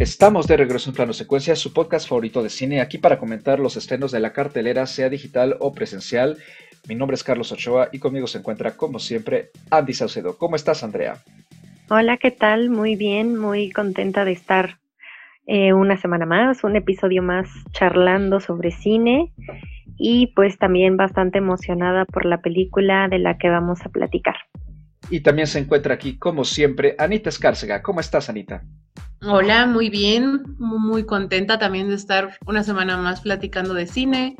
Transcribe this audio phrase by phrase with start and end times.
[0.00, 3.76] Estamos de regreso en Plano Secuencia, su podcast favorito de cine, aquí para comentar los
[3.76, 6.36] estrenos de la cartelera, sea digital o presencial.
[6.88, 10.36] Mi nombre es Carlos Ochoa y conmigo se encuentra, como siempre, Andy Saucedo.
[10.36, 11.18] ¿Cómo estás, Andrea?
[11.90, 12.70] Hola, ¿qué tal?
[12.70, 14.78] Muy bien, muy contenta de estar
[15.46, 19.32] eh, una semana más, un episodio más charlando sobre cine
[19.96, 24.34] y pues también bastante emocionada por la película de la que vamos a platicar.
[25.10, 27.82] Y también se encuentra aquí, como siempre, Anita Escárcega.
[27.82, 28.62] ¿Cómo estás, Anita?
[29.26, 34.36] Hola, muy bien, muy contenta también de estar una semana más platicando de cine.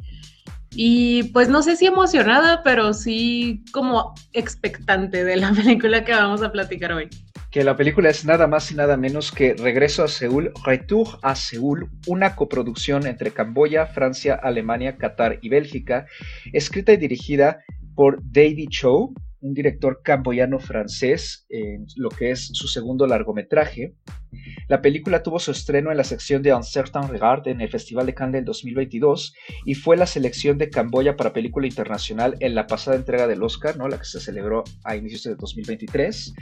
[0.76, 6.42] Y pues no sé si emocionada, pero sí como expectante de la película que vamos
[6.42, 7.08] a platicar hoy.
[7.50, 11.36] Que la película es nada más y nada menos que Regreso a Seúl, Retour a
[11.36, 16.06] Seúl, una coproducción entre Camboya, Francia, Alemania, Qatar y Bélgica,
[16.52, 17.60] escrita y dirigida
[17.94, 19.12] por David Cho,
[19.44, 23.94] un director camboyano-francés en lo que es su segundo largometraje.
[24.68, 28.06] La película tuvo su estreno en la sección de Un Certain Regard en el Festival
[28.06, 29.34] de Cannes del 2022
[29.66, 33.76] y fue la selección de Camboya para película internacional en la pasada entrega del Oscar,
[33.76, 33.86] ¿no?
[33.86, 36.32] la que se celebró a inicios de 2023.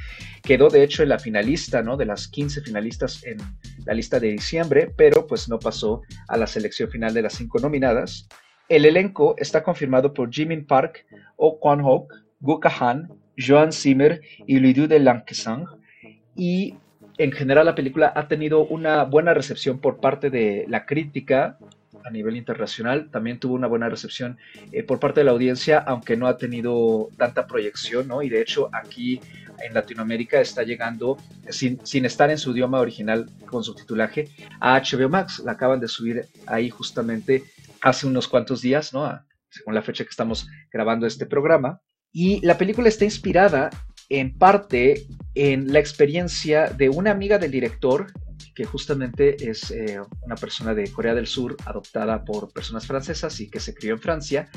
[0.44, 1.96] Quedó de hecho en la finalista, ¿no?
[1.96, 3.38] de las 15 finalistas en
[3.84, 7.58] la lista de diciembre, pero pues no pasó a la selección final de las cinco
[7.58, 8.28] nominadas.
[8.68, 11.04] El elenco está confirmado por Jimin Park,
[11.36, 15.66] Oh Kwan Hock, Gu Han, Joan Zimmer y Liu de Lankesang.
[16.36, 16.74] Y
[17.18, 21.56] en general la película ha tenido una buena recepción por parte de la crítica
[22.04, 23.10] a nivel internacional.
[23.10, 24.38] También tuvo una buena recepción
[24.72, 28.22] eh, por parte de la audiencia, aunque no ha tenido tanta proyección, ¿no?
[28.22, 29.20] Y de hecho aquí
[29.62, 31.16] en Latinoamérica está llegando
[31.48, 35.40] sin, sin estar en su idioma original con subtitulaje a HBO Max.
[35.44, 37.44] La acaban de subir ahí justamente
[37.80, 39.08] hace unos cuantos días, ¿no?
[39.48, 41.80] según la fecha que estamos grabando este programa.
[42.12, 43.70] Y la película está inspirada
[44.08, 48.12] en parte en la experiencia de una amiga del director,
[48.54, 53.48] que justamente es eh, una persona de Corea del Sur adoptada por personas francesas y
[53.48, 54.50] que se crió en Francia,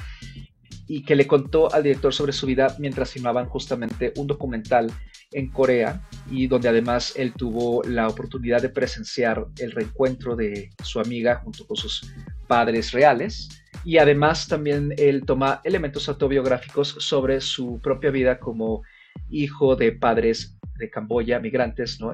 [0.87, 4.91] y que le contó al director sobre su vida mientras filmaban justamente un documental
[5.31, 10.99] en Corea y donde además él tuvo la oportunidad de presenciar el reencuentro de su
[10.99, 12.13] amiga junto con sus
[12.47, 13.49] padres reales
[13.83, 18.83] y además también él toma elementos autobiográficos sobre su propia vida como
[19.29, 22.11] hijo de padres de Camboya, migrantes, ¿no?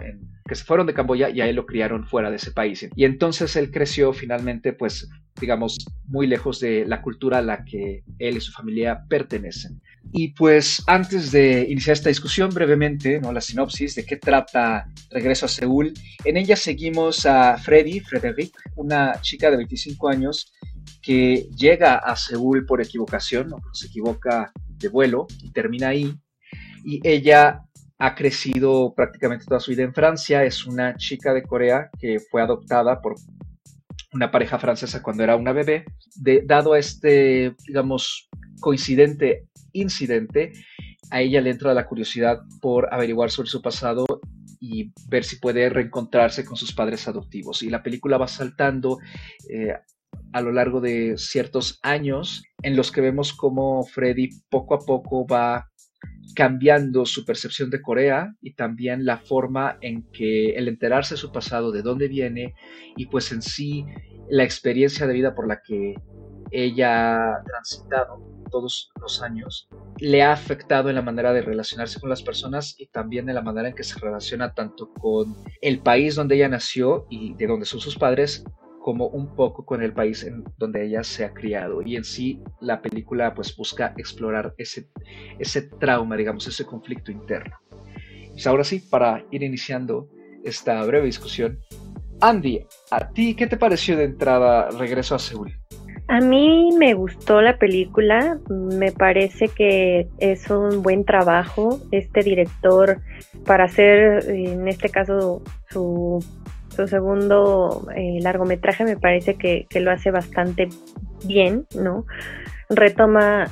[0.47, 2.87] Que se fueron de Camboya y a él lo criaron fuera de ese país.
[2.95, 8.03] Y entonces él creció finalmente, pues, digamos, muy lejos de la cultura a la que
[8.19, 9.81] él y su familia pertenecen.
[10.11, 13.31] Y pues antes de iniciar esta discusión, brevemente, ¿no?
[13.31, 15.93] la sinopsis de qué trata Regreso a Seúl.
[16.25, 20.53] En ella seguimos a Freddy, Frederick, una chica de 25 años
[21.01, 26.15] que llega a Seúl por equivocación, se equivoca de vuelo y termina ahí.
[26.83, 27.63] Y ella
[27.97, 32.41] ha crecido prácticamente toda su vida en Francia, es una chica de Corea que fue
[32.41, 33.15] adoptada por
[34.13, 35.85] una pareja francesa cuando era una bebé.
[36.15, 40.51] De, dado este, digamos, coincidente incidente,
[41.11, 44.05] a ella le entra la curiosidad por averiguar sobre su pasado
[44.59, 47.63] y ver si puede reencontrarse con sus padres adoptivos.
[47.63, 48.99] Y la película va saltando
[49.49, 49.73] eh,
[50.33, 55.25] a lo largo de ciertos años en los que vemos cómo Freddy poco a poco
[55.27, 55.67] va
[56.35, 61.31] cambiando su percepción de Corea y también la forma en que el enterarse de su
[61.31, 62.53] pasado, de dónde viene
[62.95, 63.85] y pues en sí
[64.29, 65.95] la experiencia de vida por la que
[66.51, 72.09] ella ha transitado todos los años, le ha afectado en la manera de relacionarse con
[72.09, 76.15] las personas y también en la manera en que se relaciona tanto con el país
[76.15, 78.43] donde ella nació y de donde son sus padres,
[78.81, 81.81] como un poco con el país en donde ella se ha criado.
[81.81, 84.87] Y en sí la película pues busca explorar ese,
[85.39, 87.57] ese trauma, digamos, ese conflicto interno.
[88.31, 90.09] Pues ahora sí, para ir iniciando
[90.43, 91.59] esta breve discusión,
[92.21, 95.53] Andy, ¿a ti qué te pareció de entrada Regreso a Seúl?
[96.07, 102.99] A mí me gustó la película, me parece que es un buen trabajo este director
[103.45, 106.23] para hacer, en este caso, su
[106.75, 110.69] su segundo eh, largometraje me parece que, lo hace bastante
[111.25, 112.05] bien, ¿no?
[112.69, 113.51] Retoma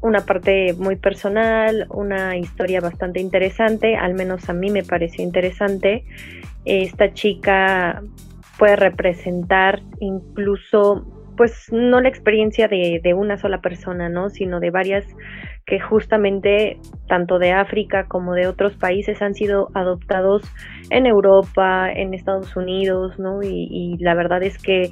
[0.00, 6.04] una parte muy personal, una historia bastante interesante, al menos a mí me pareció interesante.
[6.64, 8.02] Esta chica
[8.58, 11.06] puede representar incluso,
[11.38, 14.28] pues no la experiencia de, de una sola persona, ¿no?
[14.28, 15.06] Sino de varias
[15.68, 20.42] que justamente tanto de África como de otros países han sido adoptados
[20.90, 23.42] en Europa, en Estados Unidos, ¿no?
[23.42, 24.88] Y, la verdad es que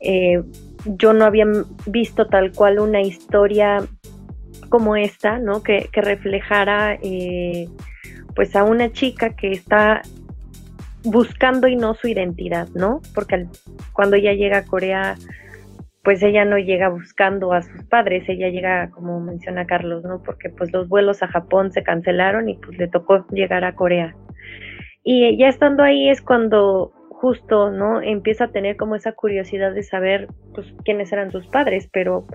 [0.00, 0.42] eh,
[0.84, 1.46] yo no había
[1.86, 3.82] visto tal cual una historia
[4.68, 5.62] como esta, ¿no?
[5.62, 7.68] Que, reflejara eh,
[8.36, 10.02] pues a una chica que está
[11.02, 13.00] buscando y no su identidad, ¿no?
[13.14, 13.46] Porque
[13.94, 15.16] cuando ella llega a Corea,
[16.04, 20.22] pues ella no llega buscando a sus padres, ella llega, como menciona Carlos, ¿no?
[20.22, 24.14] Porque pues los vuelos a Japón se cancelaron y pues le tocó llegar a Corea.
[25.02, 28.02] Y ya estando ahí es cuando justo, ¿no?
[28.02, 32.26] Empieza a tener como esa curiosidad de saber, pues, quiénes eran sus padres, pero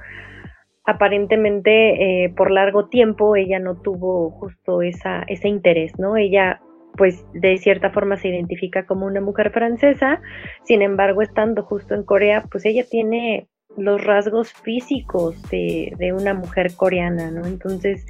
[0.83, 6.17] aparentemente eh, por largo tiempo ella no tuvo justo esa, ese interés, ¿no?
[6.17, 6.59] Ella
[6.97, 10.21] pues de cierta forma se identifica como una mujer francesa,
[10.63, 16.33] sin embargo estando justo en Corea, pues ella tiene los rasgos físicos de, de, una
[16.33, 17.45] mujer coreana, ¿no?
[17.45, 18.05] Entonces,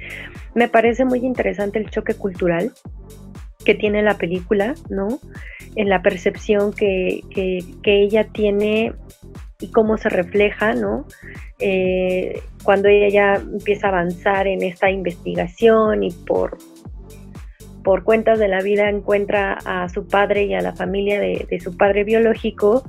[0.54, 2.72] me parece muy interesante el choque cultural
[3.64, 5.18] que tiene la película, ¿no?
[5.76, 8.94] En la percepción que, que, ella tiene
[9.60, 11.06] y cómo se refleja, ¿no?
[11.58, 16.56] Eh, cuando ella ya empieza a avanzar en esta investigación y por,
[17.82, 21.76] por cuentas de la vida encuentra a su padre y a la familia de, su
[21.76, 22.84] padre biológico,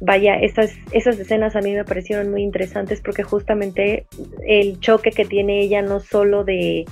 [0.00, 4.06] vaya, esas, esas escenas a mí me parecieron muy interesantes porque justamente
[4.46, 6.84] el choque que tiene ella no solo de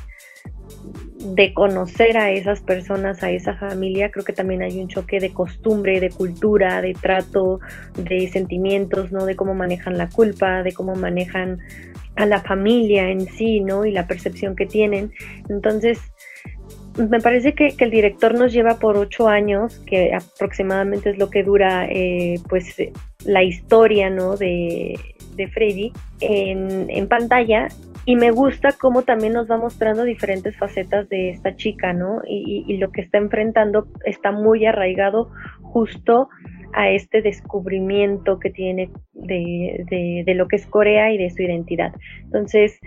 [1.20, 5.32] de conocer a esas personas, a esa familia, creo que también hay un choque de
[5.32, 7.60] costumbre, de cultura, de trato,
[7.94, 9.26] de sentimientos, ¿no?
[9.26, 11.58] De cómo manejan la culpa, de cómo manejan
[12.16, 13.84] a la familia en sí, ¿no?
[13.84, 15.12] Y la percepción que tienen.
[15.50, 16.00] Entonces,
[16.96, 21.42] me parece que, el director nos lleva por ocho años, que aproximadamente es lo que
[21.42, 22.76] dura, eh, pues,
[23.25, 24.37] la historia, ¿no?
[24.37, 24.98] De,
[25.37, 27.69] de Freddy en, en pantalla
[28.04, 32.22] y me gusta cómo también nos va mostrando diferentes facetas de esta chica, ¿no?
[32.26, 35.31] Y, lo que está enfrentando está muy arraigado
[35.62, 36.28] justo
[36.72, 41.92] a este descubrimiento que tiene de, de, lo que es Corea y de su identidad.
[42.25, 42.78] Entonces,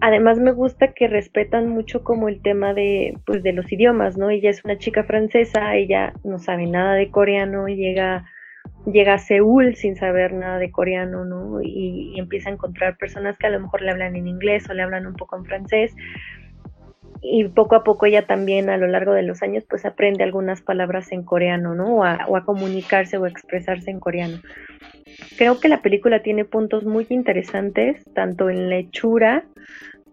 [0.00, 4.30] además me gusta que respetan mucho como el tema de, pues, de los idiomas, ¿no?
[4.30, 8.24] Ella es una chica francesa, ella no sabe nada de coreano, llega
[8.86, 11.60] llega a Seúl sin saber nada de coreano, ¿no?
[11.62, 14.82] Y, empieza a encontrar personas que a lo mejor le hablan en inglés o le
[14.82, 15.94] hablan un poco en francés.
[17.22, 20.62] Y poco a poco ella también a lo largo de los años pues aprende algunas
[20.62, 21.96] palabras en coreano, ¿no?
[21.96, 24.38] O a, comunicarse o a expresarse en coreano.
[25.36, 29.44] Creo que la película tiene puntos muy interesantes, tanto en la hechura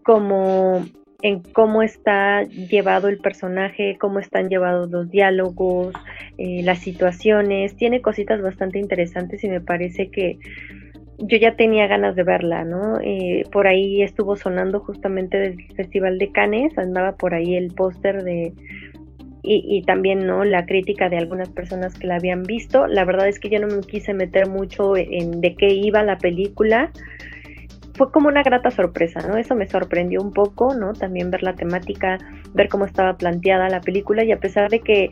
[0.08, 0.86] como
[1.20, 5.92] en cómo está llevado el personaje, cómo están llevados los diálogos,
[6.38, 7.76] eh, las situaciones.
[7.76, 10.38] Tiene cositas bastante interesantes y me parece que
[11.18, 12.98] yo ya tenía ganas de verla, ¿no?
[13.02, 18.22] Eh, por ahí estuvo sonando justamente del Festival de Cannes, andaba por ahí el póster
[18.24, 18.54] de...
[19.42, 20.44] Y, y, también, ¿no?
[20.44, 22.86] La crítica de algunas personas que la habían visto.
[22.86, 26.16] La verdad es que yo no me quise meter mucho en de qué iba la
[26.16, 26.92] película
[27.98, 29.36] fue como una grata sorpresa, ¿no?
[29.36, 30.94] Eso me sorprendió un poco, ¿no?
[30.94, 32.16] También ver la temática,
[32.54, 35.10] ver cómo estaba planteada la película y a pesar de que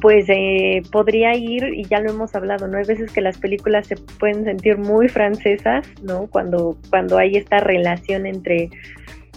[0.00, 2.78] pues eh, podría ir, y ya lo hemos hablado, ¿no?
[2.78, 6.28] Hay veces que las películas se pueden sentir muy francesas, ¿no?
[6.28, 8.70] Cuando, cuando hay esta relación entre,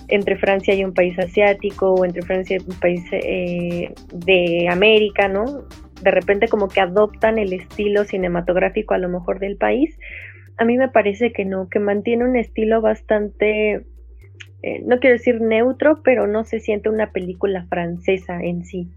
[0.07, 5.27] entre Francia y un país asiático, o entre Francia y un país eh, de América,
[5.27, 5.65] ¿no?
[6.01, 9.97] De repente como que adoptan el estilo cinematográfico a lo mejor del país,
[10.57, 13.85] a mí me parece que no, que mantiene un estilo bastante,
[14.63, 18.87] eh, no quiero decir neutro, pero no se siente una película francesa en sí,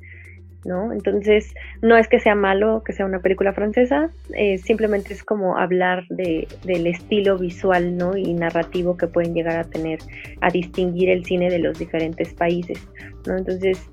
[0.64, 0.92] ¿no?
[0.92, 5.58] Entonces, no es que sea malo que sea una película francesa, eh, simplemente es como
[5.58, 8.16] hablar de, del estilo visual, ¿no?
[8.16, 9.98] Y narrativo que pueden llegar a tener,
[10.40, 12.86] a distinguir el cine de los diferentes países,
[13.26, 13.36] ¿no?
[13.36, 13.90] Entonces,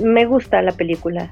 [0.00, 1.30] me gusta la película,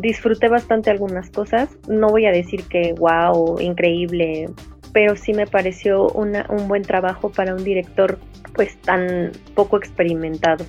[0.00, 1.70] disfruté bastante algunas cosas.
[1.88, 4.50] No voy a decir que wow, increíble,
[4.92, 8.18] pero sí me pareció una, un buen trabajo para un director
[8.54, 10.64] pues tan poco experimentado.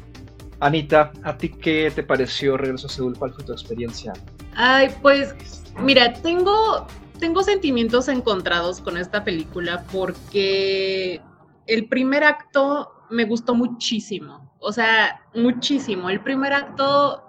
[0.60, 3.18] Anita, ¿a ti qué te pareció Regreso a Seúl?
[3.18, 4.14] ¿Cuál fue tu experiencia?
[4.56, 5.36] Ay, pues
[5.80, 6.88] mira, tengo,
[7.20, 11.20] tengo sentimientos encontrados con esta película porque
[11.68, 16.10] el primer acto me gustó muchísimo, o sea, muchísimo.
[16.10, 17.23] El primer acto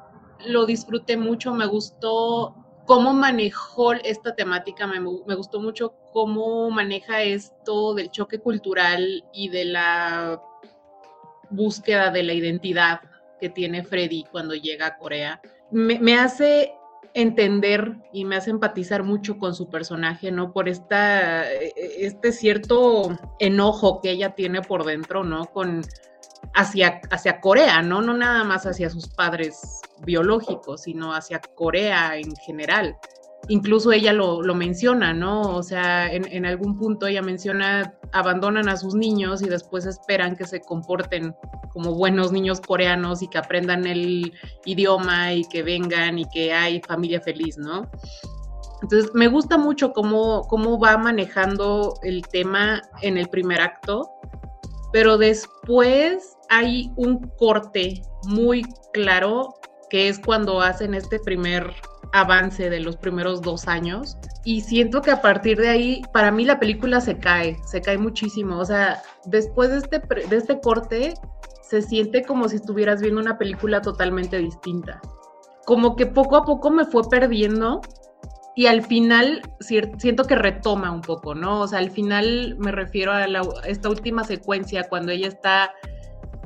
[0.47, 2.55] lo disfruté mucho, me gustó
[2.87, 5.01] cómo manejó esta temática, me,
[5.35, 10.41] gustó mucho cómo maneja esto del choque cultural y de la
[11.51, 13.01] búsqueda de la identidad
[13.41, 15.41] que tiene Freddy cuando llega a Corea.
[15.71, 16.73] Me, hace
[17.15, 20.53] entender y me hace empatizar mucho con su personaje, ¿no?
[20.53, 25.47] Por esta, e, e, este cierto enojo que ella tiene por dentro, ¿no?
[25.47, 25.83] Con,
[26.53, 28.03] hacia, hacia Corea, ¿no?
[28.03, 32.97] No nada más hacia sus padres biológicos, sino hacia Corea en general.
[33.49, 35.43] incluso ella lo, menciona, ¿no?
[35.43, 40.35] O sea, en, en, algún punto ella menciona, abandonan a sus niños y después esperan
[40.35, 41.35] que se comporten
[41.73, 44.33] como buenos niños coreanos y que aprendan el
[44.65, 47.87] idioma y que vengan y que hay familia feliz, ¿no?
[48.85, 54.11] Entonces, me gusta mucho cómo, cómo va manejando el tema en el primer acto,
[54.95, 59.57] pero después hay un corte muy claro
[59.91, 61.75] que es cuando hacen este primer
[62.13, 64.17] avance de los primeros dos años.
[64.45, 67.99] Y siento que a partir de ahí para mí la película se cae, se cae
[67.99, 69.99] muchísimo, o sea, después de este,
[70.29, 71.15] de este corte
[71.69, 75.01] se siente como si estuvieras viendo una película totalmente distinta,
[75.65, 77.81] como que poco a poco me fue perdiendo
[78.57, 81.63] y al final siento que retoma un poco, ¿no?
[81.63, 83.27] O sea, al final me refiero a,
[83.67, 85.73] esta última secuencia cuando ella está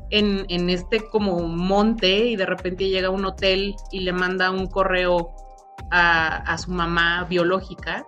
[0.09, 4.49] en, en, este como monte y de repente llega a un hotel y le manda
[4.49, 5.35] un correo
[5.91, 8.07] a, su mamá biológica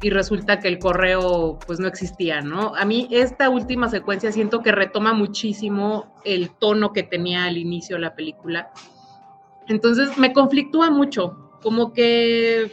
[0.00, 2.74] y resulta que el correo pues no existía, ¿no?
[2.74, 7.98] A mí esta última secuencia siento que retoma muchísimo el tono que tenía al inicio
[7.98, 8.72] la película.
[9.68, 12.72] Entonces me conflictúa mucho, como que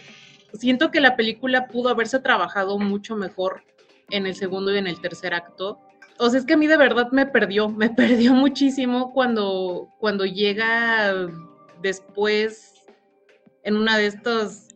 [0.54, 3.64] siento que la película pudo haberse trabajado mucho mejor
[4.10, 5.80] en el segundo y en el tercer acto.
[6.18, 10.26] O sea, es que a mí de verdad me perdió, me perdió muchísimo cuando, cuando
[10.26, 11.14] llega
[11.82, 12.74] después
[13.64, 14.68] en una de estos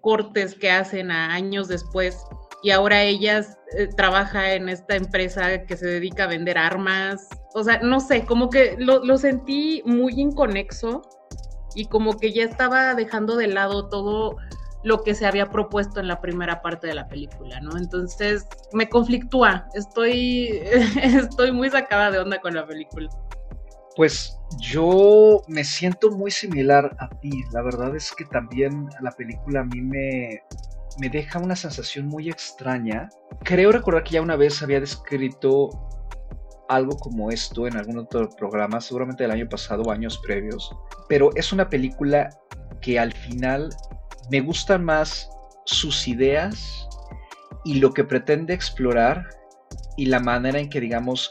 [0.00, 2.24] cortes que hacen a años después
[2.62, 3.44] y ahora ella
[3.76, 7.28] eh, trabaja en esta empresa que se dedica a vender armas.
[7.54, 11.02] O sea, no sé, como que lo, lo sentí muy inconexo
[11.74, 14.36] y como que ya estaba dejando de lado todo
[14.84, 17.76] lo que se había propuesto en la primera parte de la película, ¿no?
[17.76, 20.60] Entonces me conflictúa, estoy,
[21.02, 23.08] estoy muy sacada de onda con la película.
[23.94, 29.60] Pues yo me siento muy similar a ti, la verdad es que también la película
[29.60, 30.42] a mí me,
[30.98, 33.08] me deja una sensación muy extraña.
[33.44, 35.70] Creo recordar que ya una vez había descrito
[36.68, 40.74] algo como esto en algún otro programa, seguramente del año pasado o años previos,
[41.08, 42.30] pero es una película
[42.80, 43.68] que al final
[44.30, 45.28] me gustan más
[45.64, 46.88] sus ideas
[47.64, 49.28] y lo que pretende explorar
[49.96, 51.30] y la manera en que, digamos,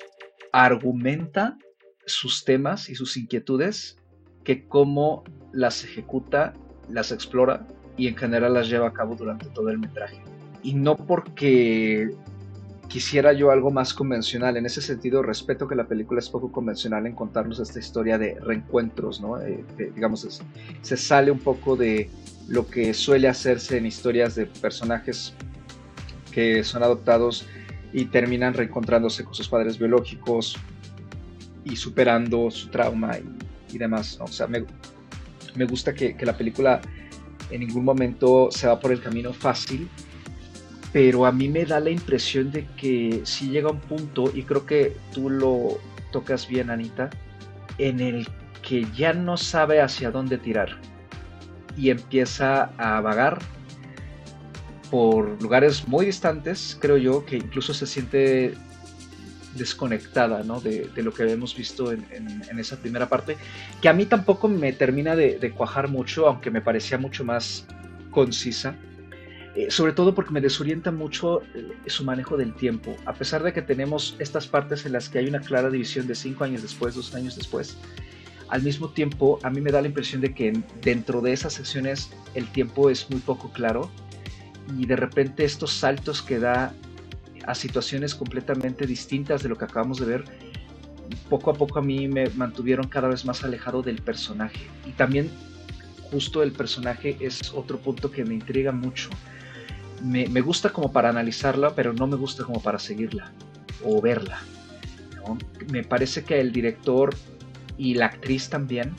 [0.52, 1.58] argumenta
[2.06, 3.98] sus temas y sus inquietudes
[4.44, 6.54] que cómo las ejecuta,
[6.90, 7.68] las explora
[7.98, 10.22] y en general las lleva a cabo durante todo el metraje.
[10.64, 12.10] Y no porque
[12.92, 14.58] quisiera yo algo más convencional.
[14.58, 18.38] En ese sentido, respeto que la película es poco convencional en contarnos esta historia de
[18.42, 19.40] reencuentros, ¿no?
[19.40, 19.64] Eh,
[19.96, 20.42] digamos,
[20.82, 22.10] se sale un poco de
[22.50, 25.34] lo que suele hacerse en historias de personajes
[26.34, 27.46] que son adoptados
[27.94, 30.58] y terminan reencontrándose con sus padres biológicos
[31.64, 33.18] y superando su trauma
[33.72, 34.18] y, demás.
[34.20, 34.66] O sea, me,
[35.56, 36.82] me gusta que, la película
[37.50, 39.88] en ningún momento se va por el camino fácil,
[40.94, 44.66] pero a mí me da la impresión de que si llega un punto, y creo
[44.66, 45.80] que tú lo
[46.12, 47.10] tocas bien, Anita,
[47.78, 48.28] en el
[48.62, 50.78] que ya no sabe hacia dónde tirar
[51.78, 53.40] y empieza a vagar
[54.90, 58.54] por lugares muy distantes, creo yo, que incluso se siente
[59.56, 60.60] desconectada ¿no?
[60.62, 62.04] de, lo que habíamos visto en,
[62.58, 63.38] esa primera parte,
[63.82, 67.66] que a mí tampoco me termina de, cuajar mucho, aunque me parecía mucho más
[68.12, 68.76] concisa,
[69.56, 73.54] eh, sobre todo porque me desorienta mucho eh, su manejo del tiempo, a pesar de
[73.54, 76.96] que tenemos estas partes en las que hay una clara división de cinco años después,
[76.96, 77.78] dos años después,
[78.50, 82.10] al mismo tiempo a mí me da la impresión de que dentro de esas secciones
[82.34, 83.90] el tiempo es muy poco claro
[84.78, 86.74] y de repente estos saltos que da
[87.46, 90.24] a situaciones completamente distintas de lo que acabamos de ver,
[91.30, 94.68] poco a poco a mí me mantuvieron cada vez más alejado del personaje.
[94.86, 95.30] Y también
[96.12, 99.10] justo el personaje es otro punto que me intriga mucho.
[100.04, 103.32] Me, gusta como para analizarla, pero no me gusta como para seguirla
[103.84, 104.40] o verla.
[105.72, 107.16] Me parece que el director
[107.78, 108.96] y la actriz también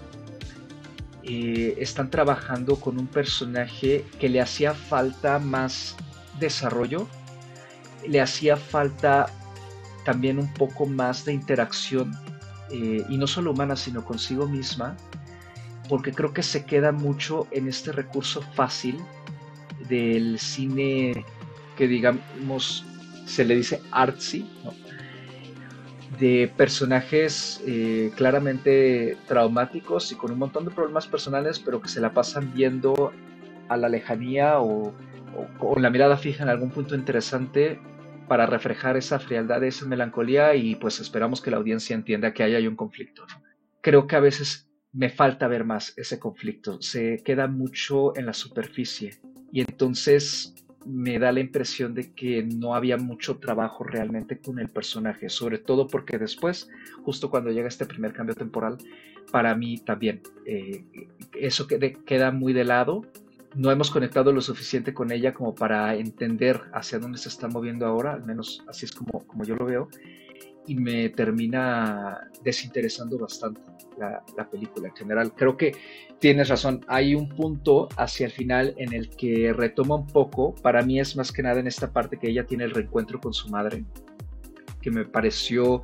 [1.24, 5.96] eh, están trabajando con un personaje que le hacía falta más
[6.38, 7.06] desarrollo,
[8.06, 9.26] le hacía falta
[10.04, 12.12] también un poco más de interacción,
[12.70, 14.96] eh, y no solo humana, sino consigo misma,
[15.88, 18.98] porque creo que se queda mucho en este recurso fácil
[19.88, 21.24] del cine
[21.76, 22.84] que digamos
[23.26, 24.46] se le dice artsy,
[26.18, 32.00] de personajes eh, claramente traumáticos y con un montón de problemas personales, pero que se
[32.00, 33.12] la pasan viendo
[33.68, 34.94] a la lejanía o,
[35.58, 37.80] con la mirada fija en algún punto interesante
[38.28, 42.54] para reflejar esa frialdad, esa melancolía y pues esperamos que la audiencia entienda que ahí
[42.54, 43.24] hay un conflicto.
[43.80, 48.34] Creo que a veces me falta ver más ese conflicto, se queda mucho en la
[48.34, 49.18] superficie
[49.52, 50.54] Y entonces
[50.84, 55.58] me da la impresión de que no había mucho trabajo realmente con el personaje, sobre
[55.58, 56.68] todo porque después,
[57.04, 58.78] justo cuando llega este primer cambio temporal,
[59.30, 60.84] para mí también eh,
[61.38, 63.02] eso queda muy de lado.
[63.54, 67.86] No hemos conectado lo suficiente con ella como para entender hacia dónde se está moviendo
[67.86, 69.88] ahora, al menos así es como, como yo lo veo
[70.66, 73.60] y me termina desinteresando bastante
[73.98, 75.32] la, película en general.
[75.34, 75.72] Creo que
[76.18, 80.82] tienes razón, hay un punto hacia el final en el que retoma un poco, para
[80.82, 83.48] mí es más que nada en esta parte que ella tiene el reencuentro con su
[83.48, 83.84] madre,
[84.80, 85.82] que me pareció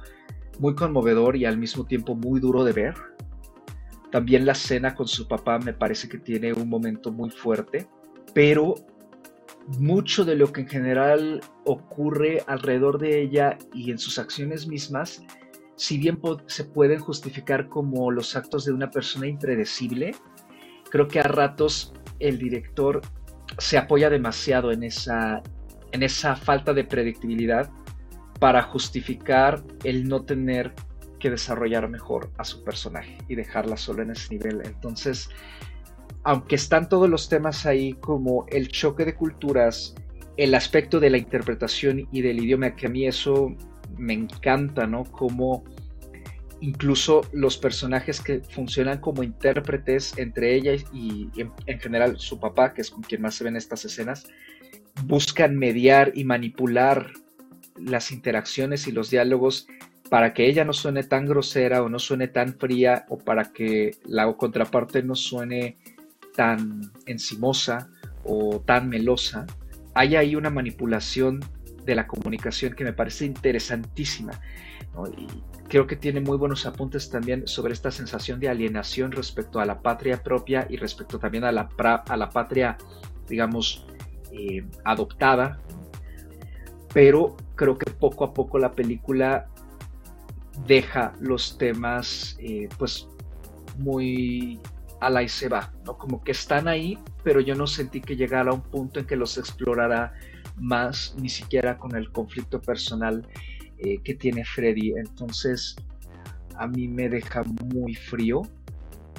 [0.59, 2.95] muy conmovedor y al mismo tiempo muy duro de ver.
[4.11, 7.87] También la cena con su papá me parece que tiene un momento muy fuerte,
[8.33, 8.75] pero
[9.79, 15.23] mucho de lo que en general ocurre alrededor de ella y en sus acciones mismas,
[15.77, 20.15] si bien se pueden justificar como los actos de una persona impredecible,
[20.91, 23.03] creo que a ratos el director
[23.59, 25.43] se apoya demasiado en esa,
[25.93, 27.71] en esa falta de predictibilidad
[28.41, 30.75] para justificar el no tener
[31.19, 34.63] que desarrollar mejor a su personaje y dejarla sola en ese nivel.
[34.65, 35.29] Entonces,
[36.25, 39.95] aunque están todos los temas ahí como el choque de culturas,
[40.37, 43.55] el aspecto de la interpretación y del idioma, que a mí eso
[43.97, 45.05] me encanta, ¿no?
[45.05, 45.65] Como
[46.61, 52.83] incluso los personajes que funcionan como intérpretes entre ella y, en, general su papá, que
[52.83, 54.27] es con quien más se ven estas escenas,
[55.05, 57.13] buscan mediar y manipular
[57.77, 59.69] las interacciones y los diálogos
[60.11, 63.93] para que ella no suene tan grosera o no suene tan fría o para que
[64.05, 65.77] la contraparte no suene
[66.39, 67.91] tan encimosa
[68.23, 69.45] o tan melosa,
[69.93, 71.41] hay ahí una manipulación
[71.85, 74.41] de la comunicación que me parece interesantísima.
[75.69, 79.83] Creo que tiene muy buenos apuntes también sobre esta sensación de alienación respecto a la
[79.83, 81.69] patria propia y respecto también a la,
[82.07, 82.79] a la patria,
[83.29, 83.89] digamos,
[84.31, 85.59] eh, adoptada.
[86.95, 89.49] Pero creo que poco a poco la película
[90.69, 93.09] deja los temas eh, pues
[93.77, 94.61] muy
[95.01, 95.97] a la y se va, ¿no?
[95.97, 99.17] Como que están ahí, pero yo no sentí que llegara a un punto en que
[99.17, 100.15] los explorara
[100.57, 103.27] más, ni siquiera con el conflicto personal
[103.79, 104.95] eh, que tiene Freddy.
[104.97, 105.77] Entonces,
[106.57, 108.43] a mí me deja muy frío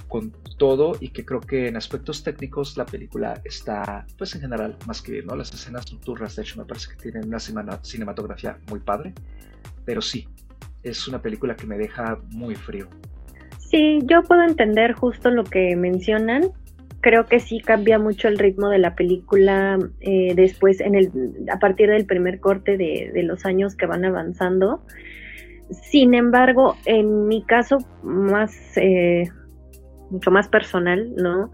[0.09, 4.75] con todo y que creo que en aspectos técnicos la película está, pues en general,
[4.87, 5.35] más que bien, ¿no?
[5.35, 9.13] Las escenas nocturnas, de hecho, me parece que tienen una cinematografía muy padre,
[9.85, 10.27] pero sí,
[10.83, 12.89] es una película que me deja muy frío.
[13.69, 16.45] Sí, yo puedo entender justo lo que mencionan.
[17.01, 21.11] Creo que sí cambia mucho el ritmo de la película eh, después, en el,
[21.53, 24.81] a partir del primer corte de, los años que van avanzando.
[25.69, 29.29] Sin embargo, en mi caso más, eh,
[30.09, 31.51] mucho más personal, ¿no?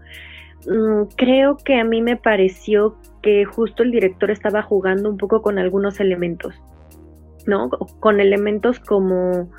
[0.66, 5.42] Mm, creo que a mí me pareció que justo el director estaba jugando un poco
[5.42, 6.54] con algunos elementos,
[7.46, 7.68] ¿no?
[7.68, 9.50] Con elementos como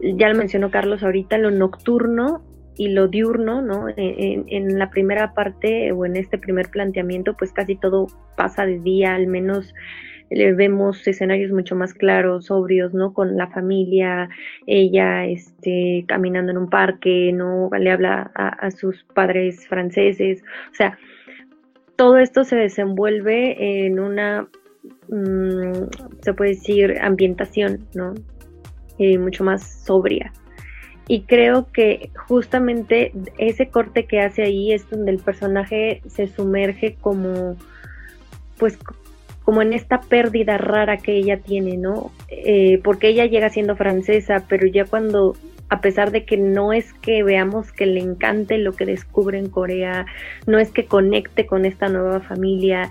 [0.00, 2.42] ya lo mencionó Carlos ahorita, lo nocturno
[2.76, 3.86] y lo diurno, ¿no?
[3.96, 9.14] En, la primera parte o en este primer planteamiento, pues casi todo pasa de día,
[9.14, 9.74] al menos
[10.30, 13.12] le vemos escenarios mucho más claros, sobrios, ¿no?
[13.12, 14.30] Con la familia,
[14.66, 17.68] ella, este, caminando en un parque, ¿no?
[17.78, 20.98] Le habla a, sus padres franceses, o sea,
[21.96, 24.48] todo esto se desenvuelve en una,
[25.08, 25.88] mm,
[26.22, 28.14] se puede decir, ambientación, ¿no?
[28.98, 30.32] Mucho más sobria.
[31.08, 36.96] Y creo que justamente ese corte que hace ahí es donde el personaje se sumerge
[37.00, 37.56] como,
[38.56, 38.78] pues,
[39.44, 42.12] como en esta pérdida rara que ella tiene, ¿no?
[42.28, 45.34] Eh, porque ella llega siendo francesa, pero ya cuando,
[45.68, 49.48] a pesar de que no es que veamos que le encante lo que descubre en
[49.48, 50.06] Corea,
[50.46, 52.88] no es que conecte con esta nueva familia,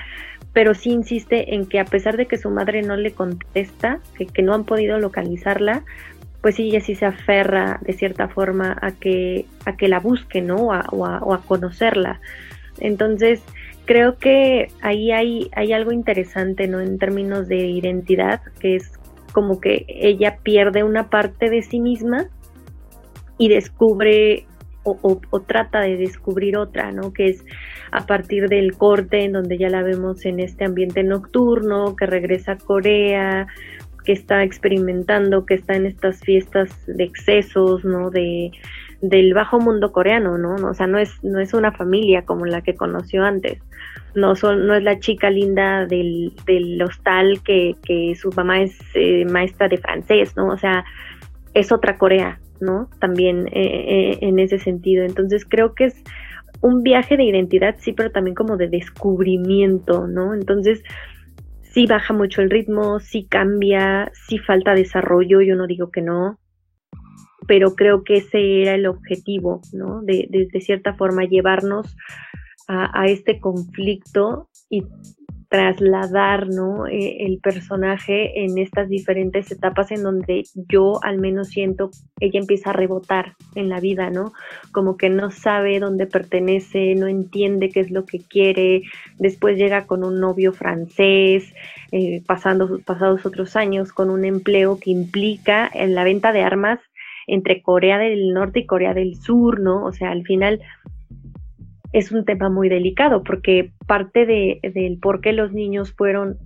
[0.53, 4.41] pero sí insiste en que a pesar de que su madre no le contesta, que,
[4.41, 5.83] no han podido localizarla,
[6.41, 10.67] pues ella sí se aferra de cierta forma a que, a que la busque, ¿no?
[10.91, 12.19] O a, conocerla.
[12.79, 13.41] Entonces,
[13.85, 16.81] creo que ahí hay, hay algo interesante, ¿no?
[16.81, 18.91] En términos de identidad, que es
[19.31, 22.27] como que ella pierde una parte de sí misma
[23.37, 24.45] y descubre
[24.83, 27.13] o, trata de descubrir otra, ¿no?
[27.13, 27.45] Que es
[27.91, 32.53] a partir del corte en donde ya la vemos en este ambiente nocturno, que regresa
[32.53, 33.47] a Corea,
[34.05, 38.09] que está experimentando, que está en estas fiestas de excesos, ¿no?
[38.09, 38.51] De,
[39.01, 40.55] del bajo mundo coreano, ¿no?
[40.67, 43.59] O sea, no es, no es una familia como la que conoció antes.
[44.15, 48.77] No, son, no es la chica linda del, del hostal que, que su mamá es
[48.93, 50.47] eh, maestra de francés, ¿no?
[50.47, 50.83] O sea,
[51.53, 52.89] es otra Corea, ¿no?
[53.00, 55.04] También eh, eh, en ese sentido.
[55.04, 56.04] Entonces creo que es
[56.62, 60.34] un viaje de identidad, sí, pero también como de descubrimiento, ¿no?
[60.34, 60.84] Entonces,
[61.62, 66.38] sí baja mucho el ritmo, sí cambia, sí falta desarrollo, yo no digo que no,
[67.47, 70.02] pero creo que ese era el objetivo, ¿no?
[70.04, 71.95] De, de, cierta forma llevarnos
[72.67, 74.84] a, a, este conflicto y
[75.51, 76.87] trasladar ¿no?
[76.87, 82.69] E, el personaje en estas diferentes etapas en donde yo al menos siento ella empieza
[82.69, 84.31] a rebotar en la vida, ¿no?
[84.71, 88.83] Como que no sabe dónde pertenece, no entiende qué es lo que quiere,
[89.19, 91.53] después llega con un novio francés,
[91.91, 96.79] eh, pasando pasados otros años con un empleo que implica en la venta de armas
[97.27, 99.83] entre Corea del Norte y Corea del Sur, ¿no?
[99.83, 100.61] O sea, al final
[101.93, 106.38] es un tema muy delicado porque parte de, del por qué los niños fueron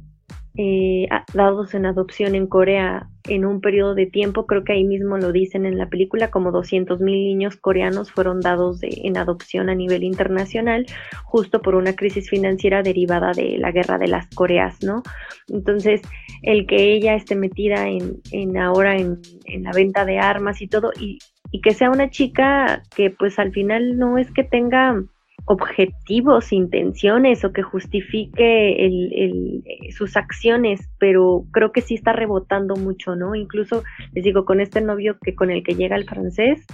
[0.57, 5.17] eh, dados en adopción en Corea en un periodo de tiempo, creo que ahí mismo
[5.17, 9.75] lo dicen en la película, como 200 mil niños coreanos fueron dados en adopción a
[9.75, 10.85] nivel internacional,
[11.25, 15.03] justo por una crisis financiera derivada de la guerra de las Coreas, ¿no?
[15.49, 16.01] Entonces,
[16.43, 20.67] el que ella esté metida en, en ahora en, en la venta de armas y
[20.67, 21.19] todo, y,
[21.51, 25.03] y que sea una chica que pues al final no es que tenga
[25.45, 33.15] objetivos, intenciones o que justifique el, sus acciones, pero creo que sí está rebotando mucho,
[33.15, 33.35] ¿no?
[33.35, 36.65] Incluso les digo, con este novio que con el que llega el francés,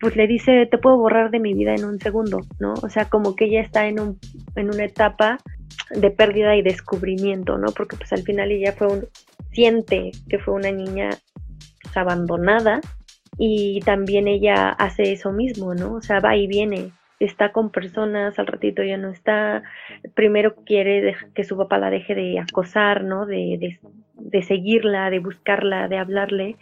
[0.00, 2.74] pues le dice, te puedo borrar de mi vida en un segundo, ¿no?
[2.82, 4.18] O sea, como que ella está en, un,
[4.56, 5.38] en una etapa
[5.90, 7.68] de pérdida y descubrimiento, ¿no?
[7.72, 9.06] Porque pues al final ella fue un,
[9.52, 11.10] siente que fue una niña
[11.82, 12.80] pues, abandonada
[13.38, 15.94] y también ella hace eso mismo, ¿no?
[15.94, 16.92] O sea, va y viene,
[17.24, 19.62] está con personas, al ratito ya no está,
[20.14, 23.26] primero quiere que su papá la deje de acosar, ¿no?
[23.26, 23.78] De,
[24.14, 26.56] de, seguirla, de buscarla, de hablarle,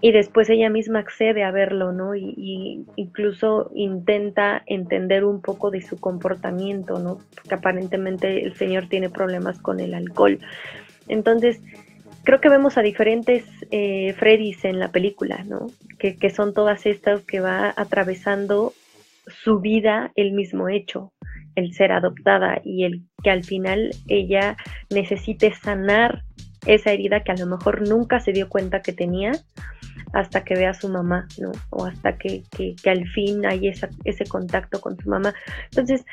[0.00, 2.14] y después ella misma accede a verlo, ¿no?
[2.14, 7.18] Y, incluso intenta entender un poco de su comportamiento, ¿no?
[7.34, 10.38] Porque aparentemente el señor tiene problemas con el alcohol.
[11.06, 11.60] Entonces,
[12.24, 15.66] creo que vemos a diferentes eh, Freddys en la película, ¿no?
[15.98, 18.72] Que, que son todas estas que va atravesando
[19.30, 21.12] su vida el mismo hecho,
[21.54, 24.56] el ser adoptada y el que al final ella
[24.90, 26.24] necesite sanar
[26.66, 29.32] esa herida que a lo mejor nunca se dio cuenta que tenía
[30.12, 31.52] hasta que vea a su mamá, ¿no?
[31.70, 35.34] O hasta que, que, al fin hay ese contacto con su mamá.
[35.66, 36.04] Entonces,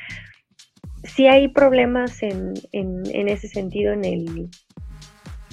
[1.04, 4.48] sí hay problemas en, en, en ese sentido en, el,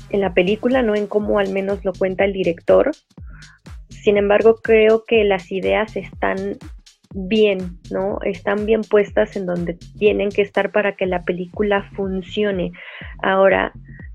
[0.10, 0.96] en la película, ¿no?
[0.96, 2.92] En cómo al menos lo cuenta el director.
[3.90, 6.58] Sin embargo, creo que las ideas están
[7.16, 8.20] bien, ¿no?
[8.24, 12.74] Están bien puestas en donde tienen que estar para que la película funcione.
[13.24, 13.72] Ahora,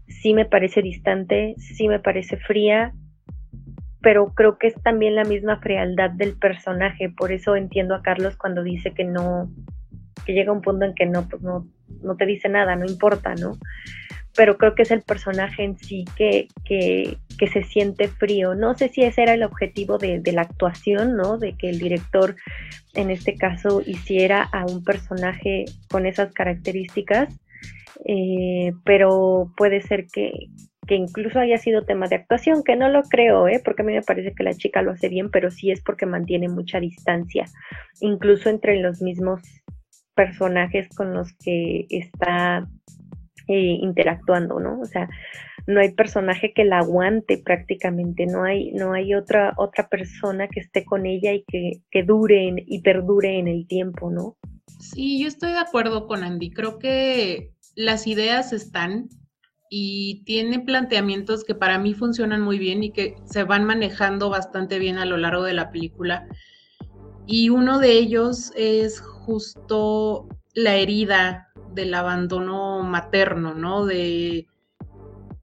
[0.06, 2.92] sí me parece distante, sí me parece fría,
[4.02, 8.36] pero creo que es también la misma frialdad del personaje, por eso entiendo a Carlos
[8.36, 9.50] cuando dice que no,
[10.26, 11.66] que llega un punto en que no, pues no,
[12.02, 13.52] no te dice nada, no importa, ¿no?
[14.36, 18.54] Pero creo que es el personaje en sí que, que, que, se siente frío.
[18.54, 21.36] No sé si ese era el objetivo de, de, la actuación, ¿no?
[21.38, 22.36] De que el director,
[22.94, 27.34] en este caso, hiciera a un personaje con esas características,
[28.06, 30.48] eh, pero puede ser que,
[30.86, 33.60] que incluso haya sido tema de actuación, que no lo creo, ¿eh?
[33.64, 36.06] porque a mí me parece que la chica lo hace bien, pero sí es porque
[36.06, 37.46] mantiene mucha distancia,
[38.00, 39.40] incluso entre los mismos
[40.14, 42.66] personajes con los que está
[43.58, 44.80] interactuando, ¿no?
[44.80, 45.08] O sea,
[45.66, 50.60] no hay personaje que la aguante prácticamente, no hay, no hay otra, otra persona que
[50.60, 54.36] esté con ella y que, que dure y perdure en el tiempo, ¿no?
[54.78, 56.50] Sí, yo estoy de acuerdo con Andy.
[56.50, 59.08] Creo que las ideas están
[59.68, 64.78] y tiene planteamientos que para mí funcionan muy bien y que se van manejando bastante
[64.78, 66.26] bien a lo largo de la película.
[67.26, 73.86] Y uno de ellos es justo la herida del abandono materno, ¿no?
[73.86, 74.46] De,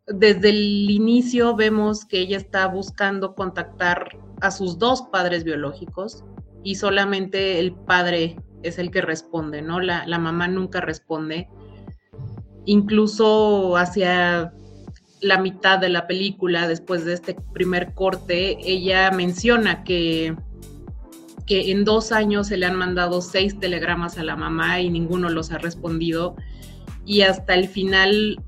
[0.08, 6.24] desde el inicio vemos que ella está buscando contactar a sus dos padres biológicos
[6.64, 9.80] y solamente el padre es el que responde, ¿no?
[9.80, 11.50] La, la mamá nunca responde.
[12.66, 14.54] Incluso hacia
[15.22, 20.36] la mitad de la película, después de este primer corte, ella menciona que
[21.48, 25.30] que en dos años se le han mandado seis telegramas a la mamá y ninguno
[25.30, 26.36] los ha respondido.
[27.06, 28.44] Y hasta el final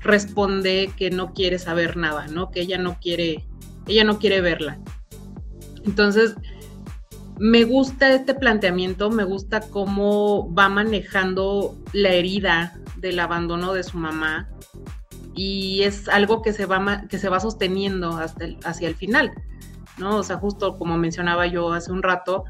[0.00, 2.50] responde que no quiere saber nada, ¿no?
[2.50, 3.44] Que ella no quiere,
[3.88, 4.78] ella no quiere verla.
[5.84, 6.36] Entonces,
[7.38, 13.98] me gusta este planteamiento, me gusta cómo va manejando la herida del abandono de su
[13.98, 14.48] mamá
[15.34, 19.32] y es algo que se va, que se va sosteniendo hasta hacia el final.
[19.98, 20.18] ¿No?
[20.18, 22.44] O sea, justo como mencionaba yo hace un rato,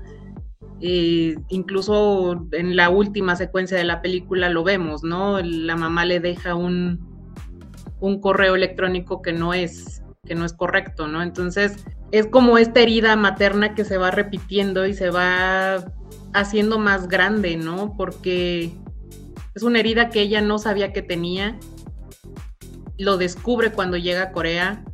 [0.79, 5.41] Eh, incluso en la última secuencia de la película lo vemos, ¿no?
[5.41, 7.01] La mamá le deja un,
[7.99, 11.23] un correo electrónico que no es, que no es correcto, ¿no?
[11.23, 11.83] Entonces
[12.13, 15.83] es como esta herida materna que se va repitiendo y se va
[16.35, 17.95] haciendo más grande, ¿no?
[17.97, 18.77] Porque
[19.55, 21.59] es una herida que ella no sabía que tenía,
[22.99, 24.85] lo descubre cuando llega a Corea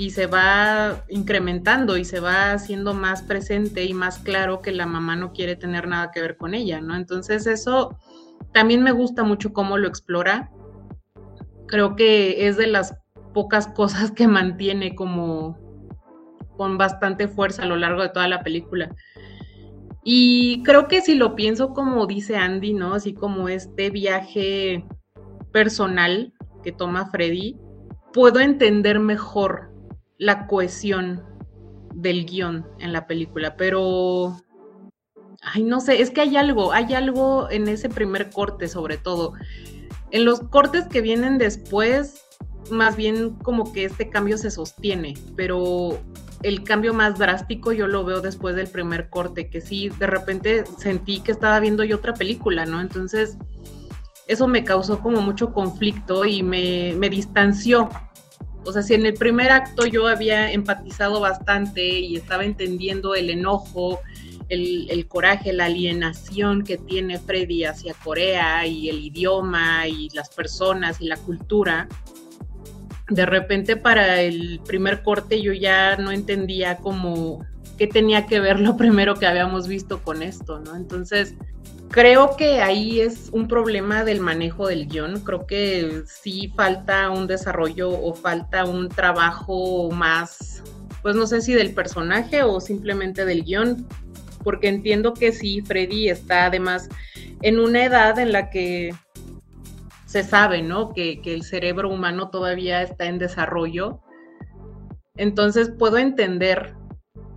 [0.00, 4.86] y se va incrementando y se va haciendo más presente y más claro que la
[4.86, 6.96] mamá no quiere tener nada que ver con ella, ¿no?
[6.96, 7.98] Entonces eso
[8.54, 10.50] también me gusta mucho cómo lo explora.
[11.66, 12.96] Creo que es de las
[13.34, 15.58] pocas cosas que mantiene como
[16.56, 18.96] con bastante fuerza a lo largo de toda la película.
[20.02, 22.94] Y creo que si lo pienso como dice Andy, ¿no?
[22.94, 24.82] Así como este viaje
[25.52, 26.32] personal
[26.62, 27.58] que toma Freddy,
[28.14, 29.69] puedo entender mejor
[30.20, 31.24] la cohesión
[31.94, 34.36] del guion en la película, pero,
[35.40, 39.32] ay, no sé, es que hay algo, hay algo en ese primer corte sobre todo.
[40.10, 42.22] En los cortes que vienen después,
[42.70, 45.98] más bien como que este cambio se sostiene, pero
[46.42, 50.64] el cambio más drástico yo lo veo después del primer corte, que sí, de repente
[50.76, 52.82] sentí que estaba viendo yo otra película, ¿no?
[52.82, 53.38] Entonces,
[54.26, 57.88] eso me causó como mucho conflicto y me, me distanció
[58.64, 63.30] o sea, si en el primer acto yo había empatizado bastante y estaba entendiendo el
[63.30, 64.00] enojo,
[64.48, 71.00] el, coraje, la alienación que tiene Freddy hacia Corea y el idioma y las personas
[71.00, 71.88] y la cultura,
[73.08, 77.44] de repente para el primer corte yo ya no entendía como
[77.78, 80.76] qué tenía que ver lo primero que habíamos visto con esto, ¿no?
[80.76, 81.34] Entonces,
[81.90, 85.20] Creo que ahí es un problema del manejo del guion.
[85.20, 90.62] Creo que sí falta un desarrollo o falta un trabajo más,
[91.02, 93.88] pues no sé si del personaje o simplemente del guion,
[94.44, 96.88] porque entiendo que sí, Freddy está además
[97.42, 98.94] en una edad en la que
[100.06, 100.92] se sabe, ¿no?
[100.92, 104.00] Que, que el cerebro humano todavía está en desarrollo.
[105.16, 106.76] Entonces puedo entender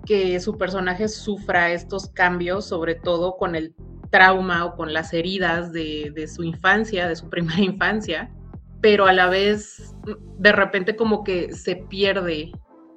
[0.05, 3.73] que su personaje sufra estos cambios, sobre todo con el
[4.13, 8.31] trauma o con las heridas de, su infancia, de su primera infancia,
[8.79, 9.95] pero a la vez
[10.37, 12.51] de repente como que se pierde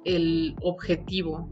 [0.05, 1.51] el objetivo.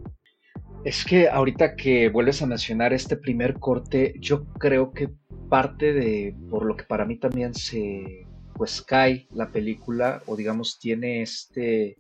[0.84, 5.10] Es que ahorita que vuelves a mencionar este primer corte, yo creo que
[5.50, 10.78] parte de, por lo que para mí también se, pues cae la película, o digamos
[10.78, 11.98] tiene este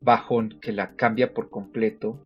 [0.00, 2.24] bajón que la cambia por completo,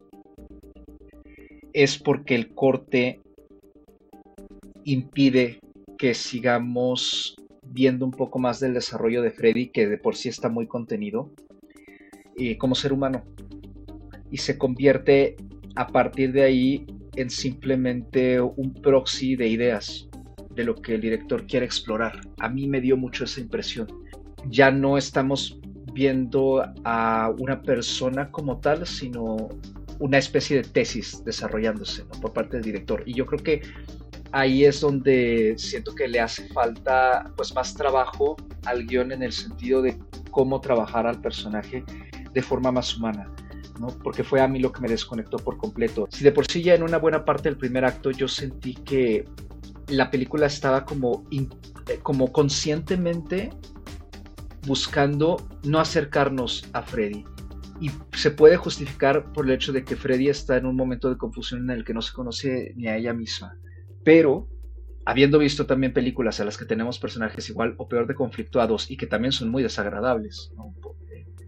[1.75, 3.21] es porque el corte
[4.87, 5.59] impide
[5.99, 10.49] que sigamos viendo un poco más del desarrollo de Freddy, que de por sí está
[10.49, 11.33] muy contenido,
[12.39, 13.25] eh, como ser humano.
[14.31, 15.37] Y se convierte
[15.75, 20.09] a partir de ahí en simplemente un proxy de ideas
[20.55, 22.21] de lo que el director quiere explorar.
[22.39, 23.89] A mí me dio mucho esa impresión.
[24.49, 25.61] Ya no estamos
[25.93, 29.49] viendo a una persona como tal, sino
[29.99, 33.03] una especie de tesis desarrollándose por parte del director.
[33.07, 33.63] Y yo creo que
[34.33, 39.33] ahí es donde siento que le hace falta pues más trabajo al guion en el
[39.33, 39.99] sentido de
[40.31, 41.85] cómo trabajar al personaje
[42.33, 43.31] de forma más humana.
[43.81, 43.89] ¿no?
[43.89, 46.09] Porque fue a mí lo que me desconectó por completo.
[46.11, 49.29] Si de por sí ya en una buena parte del primer acto yo sentí que
[49.89, 51.25] la película estaba como,
[52.03, 53.51] como conscientemente
[54.67, 57.25] buscando no acercarnos a Freddy.
[57.79, 61.19] Y se puede justificar por el hecho de que Freddy está en un momento de
[61.19, 63.55] confusión en el que no se conoce ni a ella misma
[64.07, 64.47] pero
[65.05, 68.97] habiendo visto también películas a las que tenemos personajes igual o peor de conflictuados y
[68.97, 70.53] que también son muy desagradables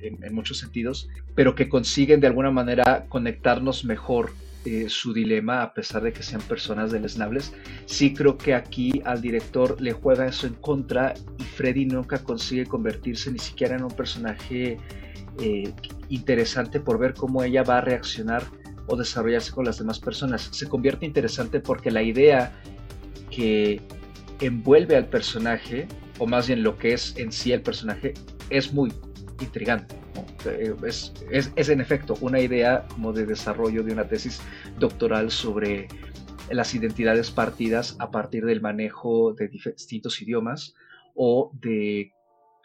[0.00, 4.32] en, muchos sentidos, pero que consiguen de alguna manera conectarnos mejor
[4.64, 7.54] eh, su dilema a pesar de que sean personas deleznables,
[7.86, 12.66] sí creo que aquí al director le juega eso en contra y Freddy nunca consigue
[12.66, 14.78] convertirse ni siquiera en un personaje
[15.40, 15.72] eh,
[16.08, 18.42] interesante por ver cómo ella va a reaccionar
[18.88, 20.48] o desarrollarse con las demás personas.
[20.50, 22.52] Se convierte interesante porque la idea
[23.30, 23.80] que
[24.40, 25.86] envuelve al personaje,
[26.18, 28.14] o más bien lo que es en sí el personaje,
[28.50, 28.92] es muy
[29.40, 29.96] intrigante.
[30.84, 34.40] Es, es, en efecto una idea como de desarrollo de una tesis
[34.78, 35.88] doctoral sobre
[36.50, 40.74] las identidades partidas a partir del manejo de distintos idiomas
[41.14, 42.12] o de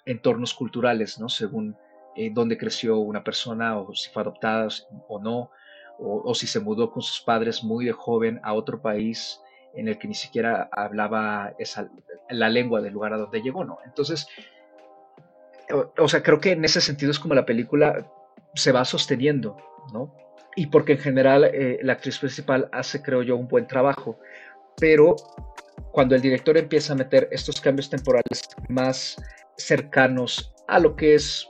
[0.05, 1.29] entornos culturales, ¿no?
[1.29, 1.75] según
[2.15, 4.67] eh, dónde creció una persona o si fue adoptada
[5.09, 5.49] o no,
[5.99, 9.41] o, si se mudó con sus padres muy de joven a otro país
[9.75, 11.89] en el que ni siquiera hablaba esa,
[12.29, 13.79] la lengua del lugar a donde llegó, ¿no?
[13.85, 14.27] Entonces,
[15.97, 18.05] o, sea, creo que en ese sentido es como la película
[18.53, 19.57] se va sosteniendo,
[19.93, 20.13] ¿no?
[20.55, 24.19] y porque en general eh, la actriz principal hace, creo yo, un buen trabajo.
[24.77, 25.15] Pero
[25.91, 29.21] cuando el director empieza a meter estos cambios temporales más
[29.57, 31.47] cercanos a lo que es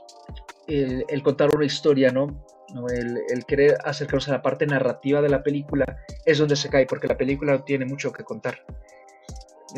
[0.66, 2.43] el, contar una historia, ¿no?
[2.90, 5.84] El, el, querer acercarnos a la parte narrativa de la película
[6.24, 8.64] es donde se cae, porque la película no tiene mucho que contar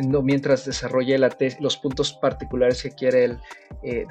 [0.04, 1.18] no, mientras desarrolle
[1.60, 3.38] los puntos particulares que quiere él
[3.82, 4.06] eh,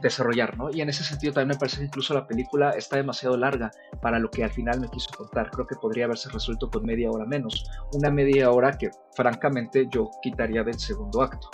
[0.00, 0.70] desarrollar, ¿no?
[0.70, 4.18] Y en ese sentido también me parece que incluso la película está demasiado larga para
[4.18, 5.50] lo que al final me quiso contar.
[5.50, 7.64] Creo que podría haberse resuelto con media hora menos.
[7.92, 11.50] Una media hora que francamente yo quitaría del segundo acto.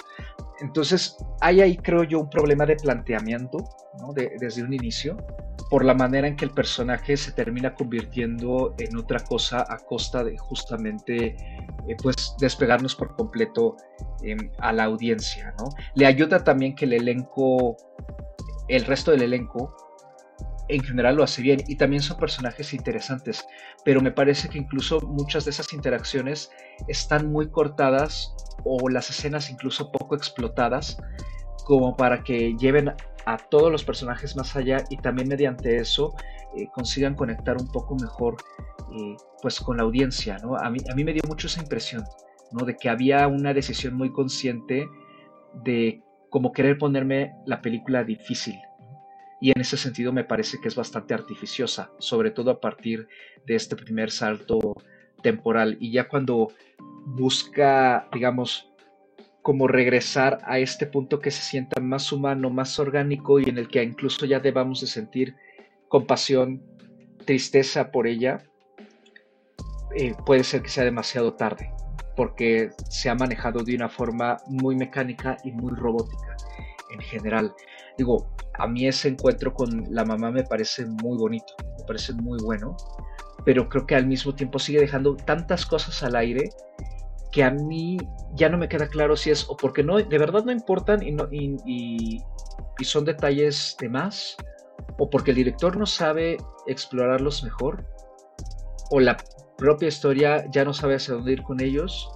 [0.61, 3.59] Entonces, hay ahí, creo yo, un problema de planteamiento
[4.41, 5.17] desde un inicio,
[5.71, 10.23] por la manera en que el personaje se termina convirtiendo en otra cosa a costa
[10.23, 11.37] de justamente
[11.89, 13.77] eh, pues despegarnos por completo
[14.23, 15.55] em, a la audiencia.
[15.59, 15.71] ¿no?
[15.95, 17.77] Le ayuda también que el elenco,
[18.69, 19.75] el resto del elenco,
[20.69, 23.47] en general lo hace bien y también son personajes interesantes,
[23.85, 26.51] pero me parece que incluso muchas de esas interacciones
[26.89, 30.97] están muy cortadas o las escenas incluso poco explotadas
[31.65, 32.93] como para que lleven
[33.27, 36.15] a todos los personajes más allá y también mediante eso
[36.57, 38.37] eh, consigan conectar un poco mejor
[38.93, 40.57] eh, pues con la audiencia, ¿no?
[40.57, 42.05] A mí, a mí me dio mucho esa impresión,
[42.53, 42.65] ¿no?
[42.65, 44.87] De que había una decisión muy consciente
[45.65, 48.57] de como querer ponerme la película difícil,
[49.45, 53.09] y en ese sentido me parece que es bastante artificiosa, sobre todo a partir
[53.45, 54.59] de este primer salto
[55.23, 56.49] temporal y ya cuando
[57.05, 58.73] busca, digamos,
[59.43, 63.69] como regresar a este punto que se sienta más humano, más orgánico y en el
[63.69, 65.37] que incluso ya debamos de sentir
[65.89, 66.63] compasión,
[67.27, 68.45] tristeza por ella,
[69.95, 71.71] eh, puede ser que sea demasiado tarde,
[72.17, 76.35] porque se ha manejado de una forma muy mecánica y muy robótica
[76.91, 77.53] en general.
[77.99, 82.39] Digo, a mí ese encuentro con la mamá me parece muy bonito, me parece muy
[82.43, 82.77] bueno,
[83.45, 86.51] pero creo que al mismo tiempo sigue dejando tantas cosas al aire
[87.35, 87.99] que a mí
[88.35, 92.23] ya no me queda claro si es o porque no, de verdad no importan y,
[92.83, 94.37] son detalles de más,
[94.99, 96.37] o porque el director no sabe
[96.67, 97.85] explorarlos mejor,
[98.91, 99.17] o la
[99.57, 102.09] propia historia ya no sabe hacia dónde ir con ellos,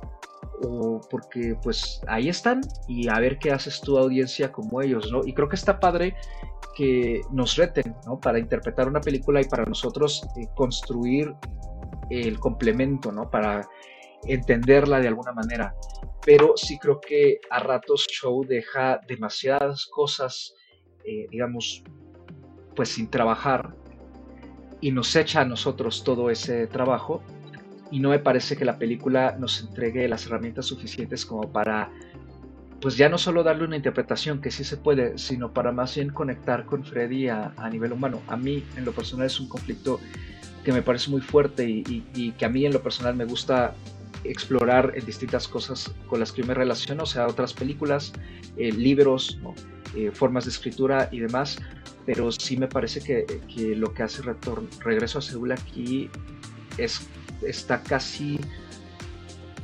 [0.63, 5.21] o porque pues ahí están y a ver qué haces tu audiencia como ellos, ¿no?
[5.25, 6.15] Y creo que está padre
[6.77, 8.19] que nos reten, ¿no?
[8.19, 11.35] Para interpretar una película y para nosotros eh, construir
[12.11, 13.31] el complemento, ¿no?
[13.31, 13.69] Para
[14.25, 15.75] entenderla de alguna manera.
[16.25, 20.55] Pero sí creo que a ratos Show deja demasiadas cosas,
[21.05, 21.83] eh, digamos,
[22.75, 23.75] pues sin trabajar
[24.81, 27.23] y nos echa a nosotros todo ese trabajo
[27.91, 31.91] y no me parece que la película nos entregue las herramientas suficientes como para
[32.81, 36.11] pues ya no solo darle una interpretación que sí se puede, sino para más bien
[36.11, 38.21] conectar con Freddy a, nivel humano.
[38.29, 39.99] A mí en lo personal es un conflicto
[40.65, 43.75] que me parece muy fuerte y que a mí en lo personal me gusta
[44.25, 48.13] explorar en distintas cosas con las que me relaciono, o sea, otras películas,
[48.57, 49.39] eh, libros,
[49.97, 51.59] eh, formas de escritura y demás,
[52.07, 54.23] pero sí me parece que, lo que hace
[54.81, 56.11] Regreso a Seúl aquí
[56.77, 57.07] es,
[57.43, 58.39] está casi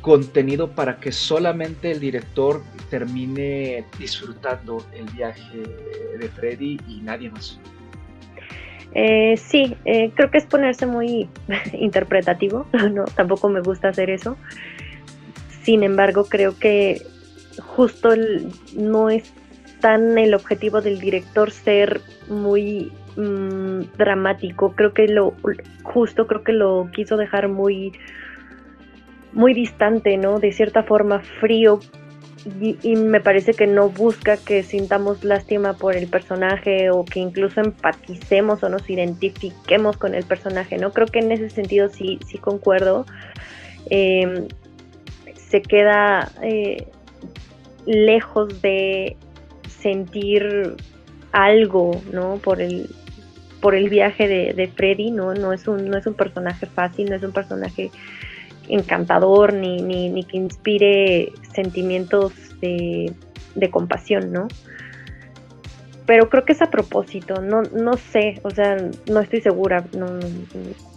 [0.00, 5.62] contenido para que solamente el director termine disfrutando el viaje
[6.18, 7.58] de Freddy y nadie más.
[8.92, 11.28] Eh, sí, eh, creo que es ponerse muy
[11.72, 14.36] interpretativo, no, tampoco me gusta hacer eso.
[15.62, 17.00] Sin embargo, creo que
[17.60, 18.10] justo
[18.76, 19.32] no es
[19.80, 24.72] tan el objetivo del director ser muy mm, dramático.
[24.74, 25.34] Creo que lo
[25.82, 27.92] justo creo que lo quiso dejar muy
[29.32, 30.38] muy distante, ¿no?
[30.38, 31.80] De cierta forma frío
[32.60, 37.60] y, me parece que no busca que sintamos lástima por el personaje o que incluso
[37.60, 40.92] empaticemos o nos identifiquemos con el personaje, ¿no?
[40.92, 43.06] Creo que en ese sentido sí, sí concuerdo.
[43.88, 44.46] Em,
[45.34, 46.86] se queda eh,
[47.86, 49.16] lejos de
[49.66, 50.76] sentir
[51.32, 52.36] algo, ¿no?
[52.36, 52.90] Por el,
[53.64, 55.32] por el viaje de, de Freddy, ¿no?
[55.32, 57.90] No es, un, no es un personaje fácil, no es un personaje
[58.68, 63.14] encantador ni, ni, que inspire sentimientos de,
[63.70, 64.48] compasión, ¿no?
[66.04, 68.76] Pero creo que es a propósito, no, no sé, o sea,
[69.10, 70.08] no estoy segura, no,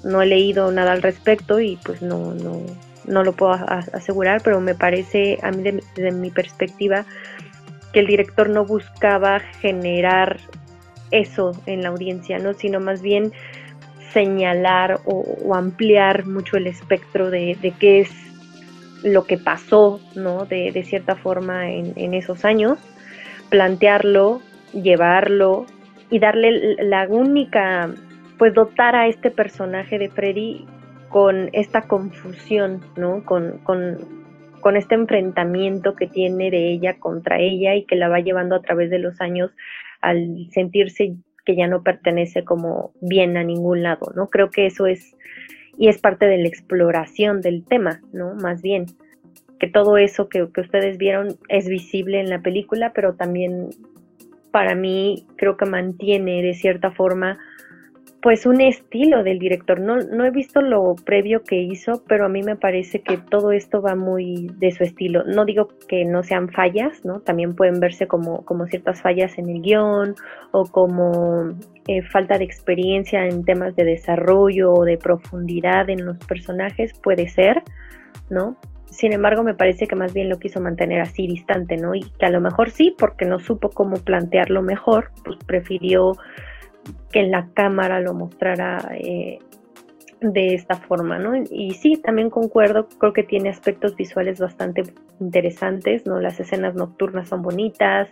[0.04, 2.66] no he leído nada al respecto y pues no, no,
[3.06, 5.64] no lo puedo asegurar, pero me parece, a mí
[5.96, 7.06] desde mi perspectiva,
[7.94, 10.42] que el director no buscaba generar
[11.12, 12.54] eso en la audiencia, ¿no?
[12.54, 13.32] Sino más bien
[14.12, 18.12] señalar o, ampliar mucho el espectro de, qué es
[19.04, 20.46] lo que pasó, ¿no?
[20.46, 22.80] De, cierta forma en, esos años,
[23.50, 24.42] plantearlo,
[24.74, 25.66] llevarlo
[26.10, 27.94] y darle la única
[28.38, 30.66] pues dotar a este personaje de Freddy
[31.10, 33.24] con esta confusión, ¿no?
[33.26, 33.98] Con, con,
[34.62, 38.62] con este enfrentamiento que tiene de ella contra ella y que la va llevando a
[38.62, 39.52] través de los años
[40.08, 44.28] al sentirse que ya no pertenece como bien a ningún lado, ¿no?
[44.28, 45.16] Creo que eso es,
[45.78, 48.36] y es parte de la exploración del tema, ¿no?
[48.36, 48.86] Más bien,
[49.60, 53.70] que todo eso que, que ustedes vieron es visible en la película, pero también
[54.52, 57.38] para mí creo que mantiene de cierta forma
[58.22, 59.80] pues un estilo del director.
[59.80, 63.52] No, no he visto lo previo que hizo, pero a mí me parece que todo
[63.52, 65.24] esto va muy de su estilo.
[65.24, 67.20] No digo que no sean fallas, ¿no?
[67.20, 70.16] También pueden verse como, como ciertas fallas en el guion
[70.52, 71.54] o como
[71.88, 77.30] eh, falta de experiencia en temas de desarrollo o de profundidad en los personajes, puede
[77.30, 77.62] ser,
[78.30, 78.58] ¿no?
[78.86, 81.94] Sin embargo, me parece que más bien lo quiso mantener así distante, ¿no?
[81.94, 86.14] Y que a lo mejor sí, porque no supo cómo plantearlo mejor, pues prefirió
[87.12, 89.40] que en la cámara lo mostrara eh,
[90.20, 91.36] de esta forma, ¿no?
[91.50, 94.84] Y sí, también concuerdo, creo que tiene aspectos visuales bastante
[95.20, 96.20] interesantes, ¿no?
[96.20, 98.10] Las escenas nocturnas son bonitas,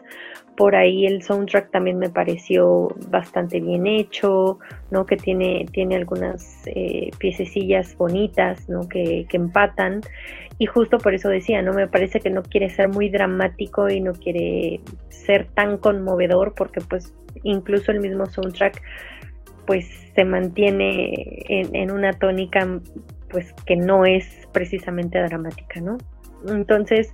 [0.56, 4.60] por ahí el soundtrack también me pareció bastante bien hecho,
[4.92, 5.06] ¿no?
[5.06, 8.88] Que tiene, tiene algunas eh, piececillas bonitas, ¿no?
[8.88, 10.02] Que, que empatan,
[10.58, 11.74] y justo por eso decía, ¿no?
[11.74, 14.80] Me parece que no quiere ser muy dramático y no quiere
[15.10, 18.82] ser tan conmovedor, porque pues incluso el mismo soundtrack
[19.66, 19.86] pues
[20.16, 21.14] se mantiene
[21.48, 22.80] en, una tónica
[23.30, 25.98] pues que no es precisamente dramática, ¿no?
[26.48, 27.14] Entonces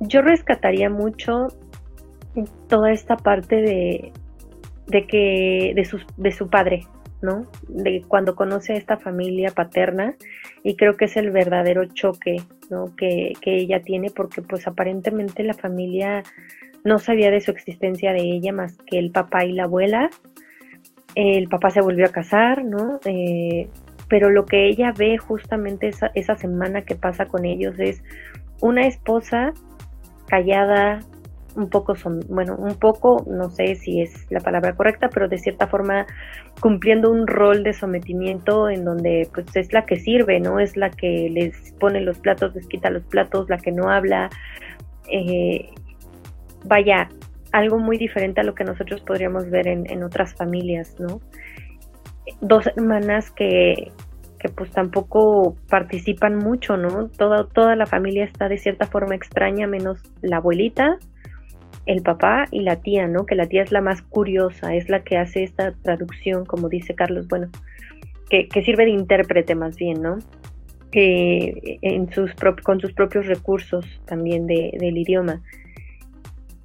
[0.00, 1.48] yo rescataría mucho
[2.68, 4.12] toda esta parte de,
[4.86, 6.86] de que de su, de su padre,
[7.22, 7.46] ¿no?
[7.68, 10.14] De cuando conoce a esta familia paterna
[10.62, 12.36] y creo que es el verdadero choque,
[12.70, 12.96] ¿no?
[12.96, 16.22] Que, que ella tiene porque pues aparentemente la familia
[16.84, 20.10] no sabía de su existencia de ella más que el papá y la abuela
[21.14, 23.00] el papá se volvió a casar, ¿no?
[23.04, 23.68] Eh,
[24.08, 28.02] pero lo que ella ve justamente esa, esa semana que pasa con ellos es
[28.60, 29.52] una esposa
[30.26, 31.00] callada,
[31.56, 35.38] un poco, son, bueno, un poco, no sé si es la palabra correcta, pero de
[35.38, 36.06] cierta forma
[36.60, 40.60] cumpliendo un rol de sometimiento en donde pues es la que sirve, ¿no?
[40.60, 44.30] Es la que les pone los platos, les quita los platos, la que no habla.
[45.10, 45.70] Eh,
[46.64, 47.08] vaya,
[47.52, 51.20] algo muy diferente a lo que nosotros podríamos ver en, otras familias, ¿no?
[52.40, 53.90] Dos hermanas que,
[54.38, 57.08] que, pues tampoco participan mucho, ¿no?
[57.08, 60.98] Toda, toda la familia está de cierta forma extraña, menos la abuelita,
[61.86, 63.26] el papá y la tía, ¿no?
[63.26, 66.94] Que la tía es la más curiosa, es la que hace esta traducción, como dice
[66.94, 67.48] Carlos, bueno,
[68.28, 70.18] que, que sirve de intérprete más bien, ¿no?
[70.92, 72.32] Que en sus
[72.62, 75.40] con sus propios recursos también de, del idioma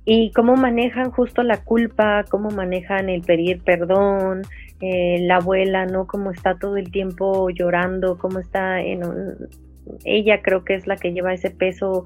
[0.06, 4.44] y cómo manejan justo la culpa, cómo manejan el pedir perdón,
[4.82, 6.06] eh, la abuela, ¿no?
[6.06, 8.80] Cómo está todo el tiempo llorando, cómo está
[10.04, 12.06] ella creo que es la que lleva ese peso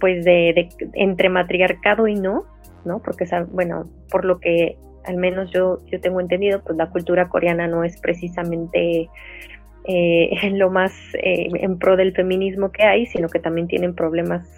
[0.00, 2.44] pues de, entre matriarcado y no,
[2.84, 3.00] ¿no?
[3.00, 7.66] Porque bueno, por lo que al menos yo, yo tengo entendido, pues la cultura coreana
[7.66, 9.08] no es precisamente
[9.84, 14.48] eh, lo más eh, en pro del feminismo que hay, sino que también tienen problemas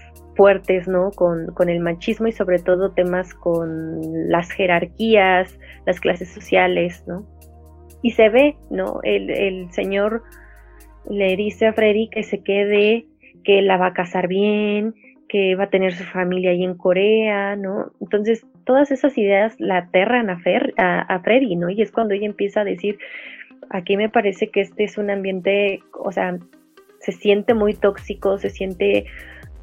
[0.40, 1.10] fuertes, ¿no?
[1.10, 7.26] Con, con, el machismo y sobre todo temas con las jerarquías, las clases sociales, ¿no?
[8.00, 9.00] Y se ve, ¿no?
[9.02, 10.22] El, el señor
[11.10, 13.04] le dice a Freddy que se quede,
[13.44, 14.94] que la va a casar bien,
[15.28, 17.92] que va a tener su familia ahí en Corea, ¿no?
[18.00, 21.68] Entonces, todas esas ideas la aterran a, Fer, a, a Freddy, ¿no?
[21.68, 22.98] Y es cuando ella empieza a decir,
[23.68, 26.38] aquí me parece que este es un ambiente, o sea,
[27.00, 29.04] se siente muy tóxico, se siente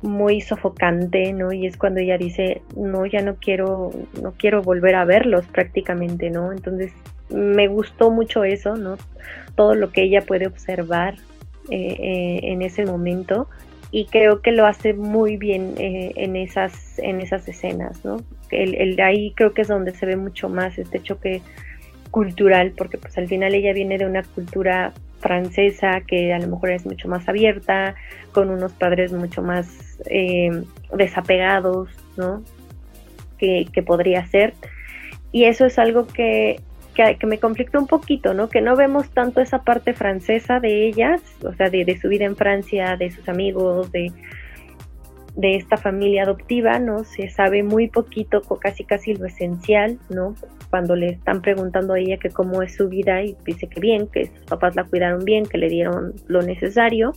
[0.02, 1.52] muy sofocante, ¿no?
[1.52, 3.92] Y es cuando ella dice, no, ya no quiero,
[4.22, 6.52] no quiero volver a verlos prácticamente, ¿no?
[6.52, 6.94] Entonces
[7.30, 8.98] me gustó mucho eso, ¿no?
[9.56, 11.16] Todo lo que ella puede observar
[11.70, 13.50] eh, eh, en ese momento
[13.92, 18.18] y creo que lo hace muy bien eh, en esas en esas escenas, ¿no?
[18.52, 21.42] El, el, ahí creo que es donde se ve mucho más este choque
[22.12, 24.94] cultural, porque pues al final ella viene de una cultura
[25.28, 27.96] francesa que a lo mejor es mucho más abierta,
[28.32, 30.64] con unos padres mucho más eh,
[30.94, 32.44] desapegados, ¿no?
[33.38, 34.54] Que, podría ser.
[35.34, 36.62] Y eso es algo que,
[36.96, 38.48] que, me conflicta un poquito, ¿no?
[38.48, 42.24] Que no vemos tanto esa parte francesa de ellas, o sea, de, de su vida
[42.24, 44.14] en Francia, de sus amigos, de,
[45.38, 47.04] de esta familia adoptiva, ¿no?
[47.04, 50.36] Se sabe muy poquito, casi casi lo esencial, ¿no?
[50.72, 54.08] Cuando le están preguntando a ella que cómo es su vida y dice que bien,
[54.08, 57.14] que sus papás la cuidaron bien, que le dieron lo necesario,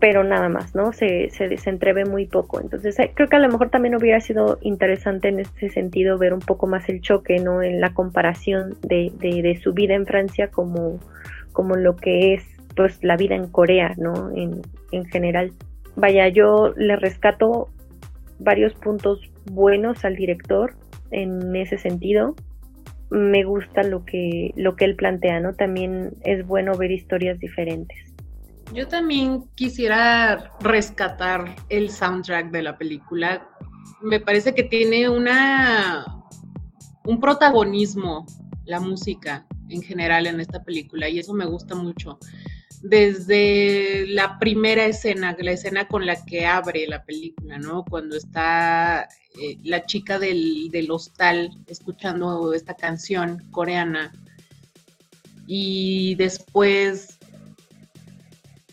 [0.00, 0.92] pero nada más, ¿no?
[0.92, 2.60] Se, se, se muy poco.
[2.60, 6.34] Entonces, eh, creo que a lo mejor también hubiera sido interesante en ese sentido ver
[6.34, 7.62] un poco más el choque, ¿no?
[7.62, 10.98] En la comparación de, de, su vida en Francia como,
[11.52, 12.44] como lo que es,
[12.74, 14.32] pues, la vida en Corea, ¿no?
[14.34, 15.52] En, en general.
[15.96, 17.68] Vaya, yo le rescato
[18.38, 19.20] varios puntos
[19.50, 20.76] buenos al director
[21.10, 22.34] en ese sentido.
[23.10, 25.54] Me gusta lo que, lo que él plantea, ¿no?
[25.54, 27.96] También es bueno ver historias diferentes.
[28.74, 33.48] Yo también quisiera rescatar el soundtrack de la película.
[34.02, 36.04] Me parece que tiene una
[37.04, 38.26] un protagonismo
[38.64, 42.18] la música en general en esta película y eso me gusta mucho.
[42.82, 47.84] Desde la primera escena, la escena con la que abre la película, ¿no?
[47.84, 49.08] Cuando está
[49.40, 54.12] eh, la chica del, del hostal escuchando esta canción coreana
[55.46, 57.18] y después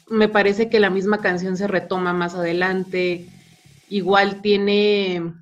[0.10, 3.28] me parece que la misma canción se retoma más adelante.
[3.90, 5.34] Igual tiene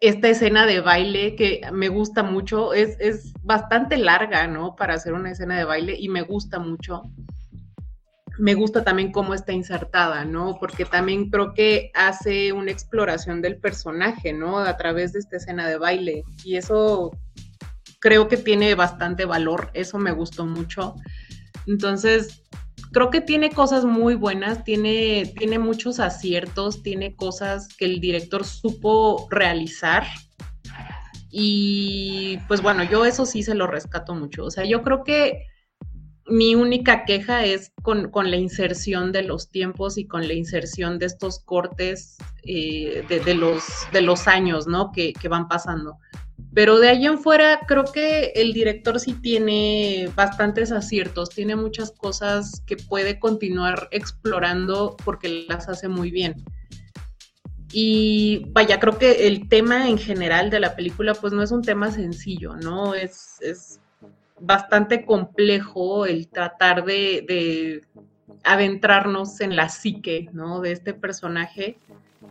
[0.00, 2.72] esta escena de baile que me gusta mucho.
[2.72, 4.76] Es, es bastante larga, ¿no?
[4.76, 7.02] Para hacer una escena de baile y me gusta mucho.
[8.38, 10.58] Me gusta también cómo está insertada, ¿no?
[10.60, 14.58] Porque también creo que hace una exploración del personaje, ¿no?
[14.58, 16.22] A través de esta escena de baile.
[16.44, 17.10] Y eso
[18.00, 19.70] creo que tiene bastante valor.
[19.74, 20.94] Eso me gustó mucho.
[21.66, 22.42] Entonces,
[22.92, 28.44] creo que tiene cosas muy buenas, tiene, tiene muchos aciertos, tiene cosas que el director
[28.44, 30.04] supo realizar.
[31.30, 34.44] Y pues bueno, yo eso sí se lo rescato mucho.
[34.44, 35.44] O sea, yo creo que
[36.28, 41.06] mi única queja es con, la inserción de los tiempos y con la inserción de
[41.06, 44.92] estos cortes eh, de, los, de los años, ¿no?
[44.92, 45.98] Que, que van pasando.
[46.54, 51.92] Pero de ahí en fuera creo que el director sí tiene bastantes aciertos, tiene muchas
[51.92, 56.44] cosas que puede continuar explorando porque las hace muy bien.
[57.70, 61.62] Y vaya, creo que el tema en general de la película pues no es un
[61.62, 62.94] tema sencillo, ¿no?
[62.94, 63.80] Es, es
[64.40, 67.82] bastante complejo el tratar de, de
[68.44, 70.60] adentrarnos en la psique, ¿no?
[70.60, 71.78] De este personaje.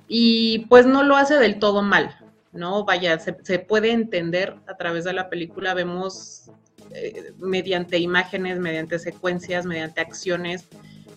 [0.08, 2.16] Y pues no lo hace del todo mal,
[2.53, 2.86] ¿no?
[2.86, 6.49] Vaya, se, puede entender a través de la película, vemos
[6.91, 10.66] eh, mediante imágenes, mediante secuencias, mediante acciones,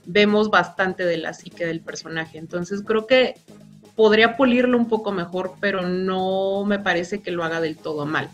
[0.06, 2.38] vemos bastante de la psique del personaje.
[2.38, 3.34] Entonces creo que
[3.94, 8.28] podría pulirlo un poco mejor, pero no me parece que lo haga del todo mal.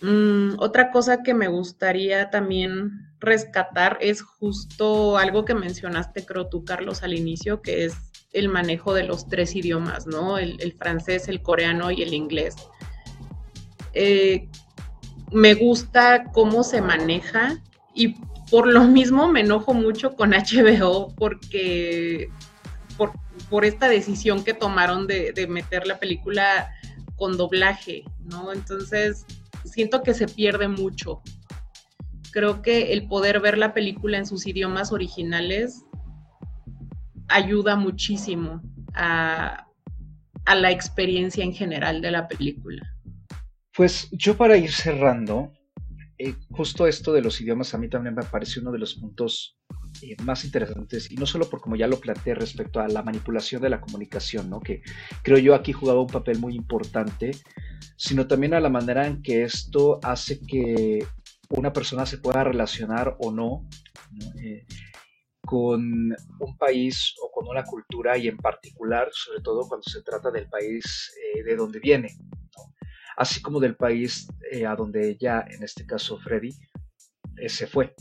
[0.00, 6.64] Mm, otra cosa que me gustaría también rescatar es justo algo que mencionaste, creo tú,
[6.64, 7.94] Carlos, al inicio, que es
[8.32, 10.38] el manejo de los tres idiomas, ¿no?
[10.38, 12.56] El, francés, el coreano y el inglés.
[13.92, 14.48] Eh,
[15.32, 17.62] me gusta cómo se maneja
[17.94, 18.16] y
[18.50, 22.28] por lo mismo me enojo mucho con HBO porque
[23.48, 26.72] por, esta decisión que tomaron de, de, meter la película
[27.16, 28.52] con doblaje, ¿no?
[28.52, 29.24] Entonces
[29.64, 31.22] siento que se pierde mucho.
[32.32, 35.84] Creo que el poder ver la película en sus idiomas originales
[37.28, 38.62] ayuda muchísimo
[38.94, 39.66] a,
[40.46, 42.82] la experiencia en general de la película.
[43.76, 45.52] Pues yo para ir cerrando,
[46.18, 49.58] eh, justo esto de los idiomas a mí también me parece uno de los puntos
[50.02, 53.62] eh, más interesantes, y no solo por como ya lo planteé respecto a la manipulación
[53.62, 54.60] de la comunicación, ¿no?
[54.60, 54.82] que
[55.22, 57.30] creo yo aquí jugaba un papel muy importante,
[57.96, 61.06] sino también a la manera en que esto hace que
[61.50, 63.68] una persona se pueda relacionar o no,
[64.42, 64.66] eh,
[65.46, 65.80] con
[66.40, 70.48] un país o con una cultura y en particular, sobre todo cuando se trata del
[70.48, 72.16] país eh, de donde viene,
[73.16, 74.26] así como del país
[74.66, 76.50] a donde ella, en este caso Freddy,
[77.46, 77.94] se fue.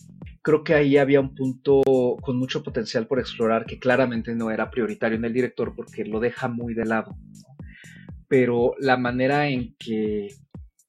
[0.43, 1.81] Creo que ahí había un punto
[2.21, 6.19] con mucho potencial por explorar que claramente no era prioritario en el director porque lo
[6.19, 7.15] deja muy de lado.
[8.27, 10.27] Pero la manera en que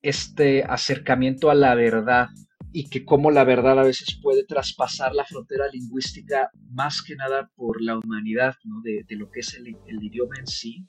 [0.03, 2.29] este acercamiento a la verdad
[2.73, 7.49] y que como la verdad a veces puede traspasar la frontera lingüística más que nada
[7.55, 8.83] por la humanidad, ¿no?
[8.83, 9.69] de, lo que es el,
[10.03, 10.85] idioma en sí.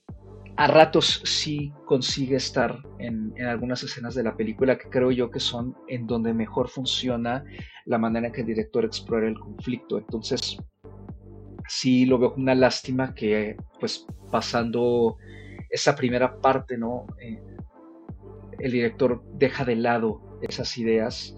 [0.58, 5.42] A ratos sí consigue estar en, algunas escenas de la película que creo yo que
[5.42, 7.44] son en donde mejor funciona
[7.86, 9.98] la manera en que el director explora el conflicto.
[9.98, 10.58] Entonces,
[11.68, 15.18] sí lo veo como una lástima que pues pasando
[15.70, 17.06] esa primera parte, ¿no?
[17.20, 17.42] Eh,
[18.60, 21.36] el director deja de lado esas ideas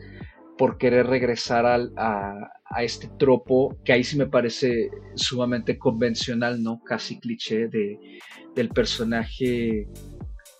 [0.57, 2.51] por querer regresar al, a,
[2.81, 6.81] este tropo, que ahí sí me parece sumamente convencional, ¿no?
[6.83, 8.19] Casi cliché de,
[8.55, 9.87] del personaje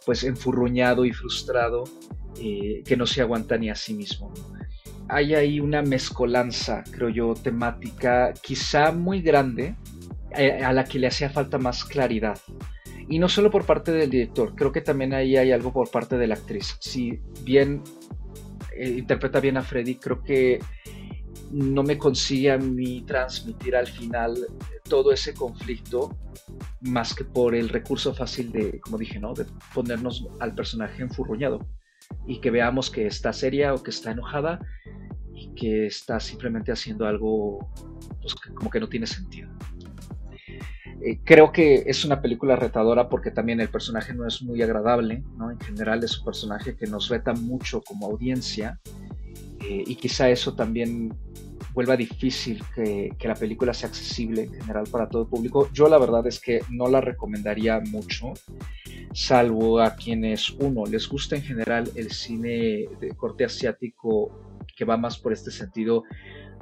[0.06, 1.84] pues enfurruñado y frustrado
[2.42, 4.34] eh, que no se aguanta ni a sí mismo.
[5.10, 9.76] Hay ahí una mezcolanza, creo yo, temática quizá muy grande.
[10.36, 12.38] eh, a la que le hacía falta más claridad.
[13.10, 16.18] Y no solo por parte del director, creo que también ahí hay algo por parte
[16.18, 16.76] de la actriz.
[16.80, 17.82] Si bien
[18.78, 20.60] eh, interpreta bien a Freddy, creo que
[21.52, 24.36] no me consigue a mí transmitir al final
[24.84, 26.18] todo ese conflicto
[26.82, 29.34] más que por el recurso fácil de, como dije, ¿no?
[29.34, 31.68] De ponernos al personaje enfurruñado
[32.26, 34.60] y que veamos que está seria o que está enojada
[35.34, 37.60] y que está simplemente haciendo algo
[38.22, 39.50] pues, como que no tiene sentido.
[41.02, 45.24] Eh, creo que es una película retadora porque también el personaje no es muy agradable,
[45.38, 45.52] ¿no?
[45.52, 48.80] En general es un personaje que nos reta mucho como audiencia
[49.62, 51.14] eh, y quizá eso también
[51.74, 55.70] vuelva difícil que, la película sea accesible en general para todo el público.
[55.72, 58.34] Yo la verdad es que no la recomendaría mucho,
[59.14, 64.32] salvo a quienes, uno, les gusta en general el cine de corte asiático
[64.76, 66.04] que va más por este sentido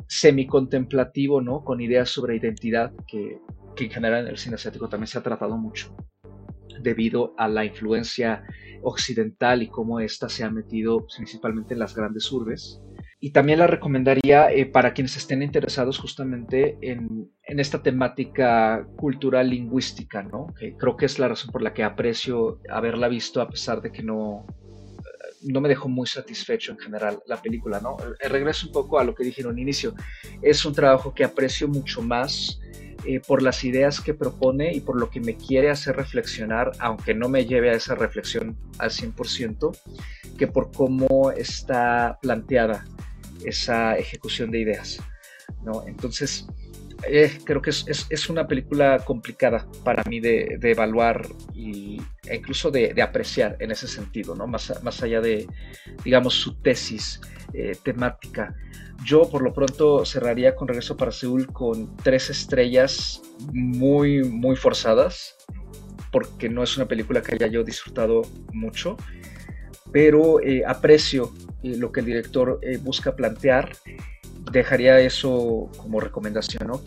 [0.08, 1.64] semi-contemplativo, ¿no?
[1.64, 3.40] Con ideas sobre identidad que,
[3.76, 5.96] que en general en el cine asiático también se ha tratado mucho
[6.82, 8.44] debido a la influencia
[8.84, 12.82] occidental y cómo ésta se ha metido principalmente en las grandes urbes.
[13.20, 20.22] Y también la recomendaría eh, para quienes estén interesados justamente en, esta temática cultural lingüística,
[20.22, 20.54] ¿no?
[20.60, 23.92] Que creo que es la razón por la que aprecio haberla visto a pesar de
[23.92, 24.46] que no,
[25.00, 27.98] eh, no me dejó muy satisfecho en general la película, ¿no?
[28.20, 29.96] Eh, regreso un poco a lo que dije en un inicio.
[30.42, 32.60] Es un trabajo que aprecio mucho más
[33.28, 37.30] por las ideas que propone y por lo que me quiere hacer reflexionar, aunque no
[37.30, 39.78] me lleve a esa reflexión al 100%,
[40.38, 42.86] que por cómo está planteada
[43.44, 45.00] esa ejecución de ideas.
[45.64, 45.86] ¿no?
[45.88, 46.48] Entonces,
[47.08, 53.02] eh, creo que es, una película complicada para mí de, evaluar y, e incluso de,
[53.02, 54.48] apreciar en ese sentido, ¿no?
[54.48, 55.48] más, más allá de,
[56.04, 57.22] digamos, su tesis
[57.54, 58.56] eh, temática.
[59.04, 63.22] Yo por lo pronto cerraría con Regreso para Seúl con tres estrellas
[63.54, 65.36] muy, muy forzadas,
[66.12, 68.98] porque no es una película que haya yo disfrutado mucho,
[69.92, 73.72] pero eh, aprecio lo que el director eh, busca plantear.
[74.52, 76.80] Dejaría eso como recomendación, ¿no?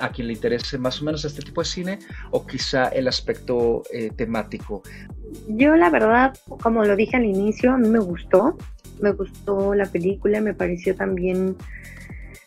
[0.00, 1.98] A quien le interese más o menos este tipo de cine
[2.30, 4.82] o quizá el aspecto eh, temático.
[5.48, 8.56] Yo la verdad, como lo dije al inicio, a mí me gustó,
[9.00, 11.56] me gustó la película, me pareció también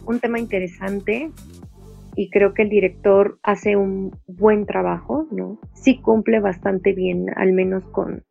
[0.05, 1.31] un tema interesante
[2.15, 5.59] y creo que el director hace un buen trabajo, ¿no?
[5.73, 8.23] Sí cumple bastante bien, al menos con,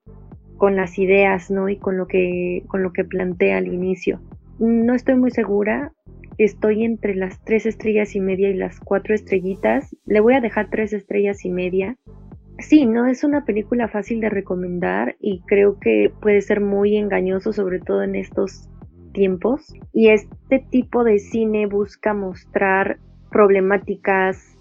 [0.58, 1.68] con las ideas, ¿no?
[1.68, 4.20] Y con lo que, con lo que plantea al inicio.
[4.58, 5.92] No estoy muy segura,
[6.38, 9.94] estoy entre las tres estrellas y media y las cuatro estrellitas.
[10.06, 11.96] Le voy a dejar tres estrellas y media.
[12.60, 17.52] Sí, no es una película fácil de recomendar y creo que puede ser muy engañoso,
[17.52, 18.68] sobre todo en estos
[19.12, 19.74] tiempos.
[19.92, 22.98] Y este tipo de cine busca mostrar
[23.30, 24.57] problemáticas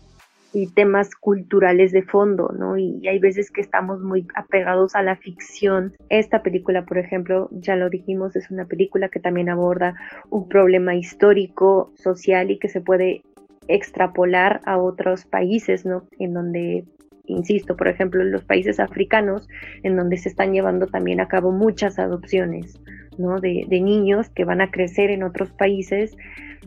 [0.54, 2.78] y temas culturales de fondo, ¿no?
[2.78, 5.94] Y, hay veces que estamos muy apegados a la ficción.
[6.10, 9.96] Esta película, por ejemplo, ya lo dijimos, es una película que también aborda
[10.30, 13.24] un problema histórico, social y que se puede
[13.68, 16.08] extrapolar a otros países, ¿no?
[16.20, 16.86] En donde
[17.28, 19.50] insisto, por ejemplo, en los países africanos,
[19.84, 22.80] en donde se están llevando también a cabo muchas adopciones,
[23.18, 23.40] ¿no?
[23.40, 26.16] De, de, niños que van a crecer en otros países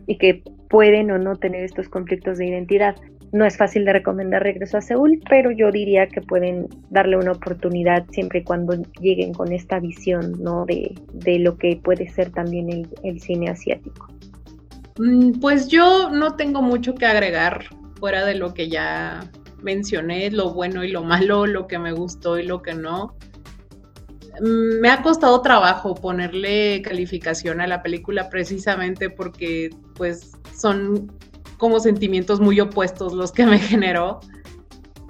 [0.05, 2.95] y que pueden o no tener estos conflictos de identidad.
[3.31, 7.31] No es fácil de recomendar Regreso a Seúl, pero yo diría que pueden darle una
[7.31, 10.65] oportunidad siempre y cuando lleguen con esta visión ¿no?
[10.65, 10.93] de,
[11.39, 14.07] lo que puede ser también el, cine asiático.
[14.97, 17.63] Mm, pues yo no tengo mucho que agregar
[17.99, 19.21] fuera de lo que ya
[19.61, 23.15] mencioné, lo bueno y lo malo, lo que me gustó y lo que no.
[24.41, 31.11] Mm, me ha costado trabajo ponerle calificación a la película precisamente porque pues son
[31.61, 34.19] como sentimientos muy opuestos los que me generó.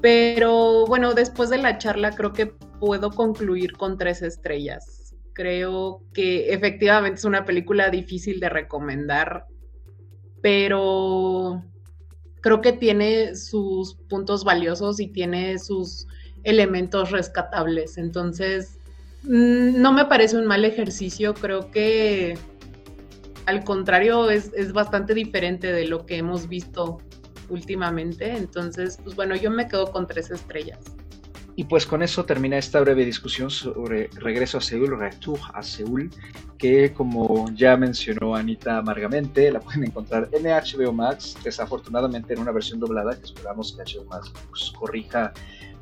[0.01, 5.15] Pero bueno, después de la charla creo que puedo concluir con tres estrellas.
[5.31, 9.45] Creo que efectivamente es una película difícil de recomendar,
[10.41, 11.63] pero
[12.41, 16.05] creo que tiene sus puntos valiosos y tiene sus
[16.43, 17.97] elementos rescatables.
[17.97, 18.77] Entonces,
[19.23, 22.37] mm, no me parece un mal ejercicio, creo que
[23.45, 26.99] al contrario, es, bastante diferente de lo que hemos visto
[27.49, 28.35] últimamente.
[28.35, 30.79] Entonces, pues bueno, yo me quedo con tres estrellas.
[31.55, 36.09] Y pues con eso termina esta breve discusión sobre Regreso a Seúl, Retour a Seúl,
[36.57, 42.51] que como ya mencionó Anita amargamente, la pueden encontrar en HBO Max, desafortunadamente en una
[42.51, 45.33] versión doblada, que esperamos que HBO Max pues, corrija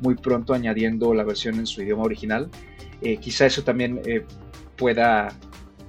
[0.02, 2.50] muy pronto añadiendo la versión en su idioma original.
[3.02, 4.26] Eh, quizá eso también eh,
[4.76, 5.30] pueda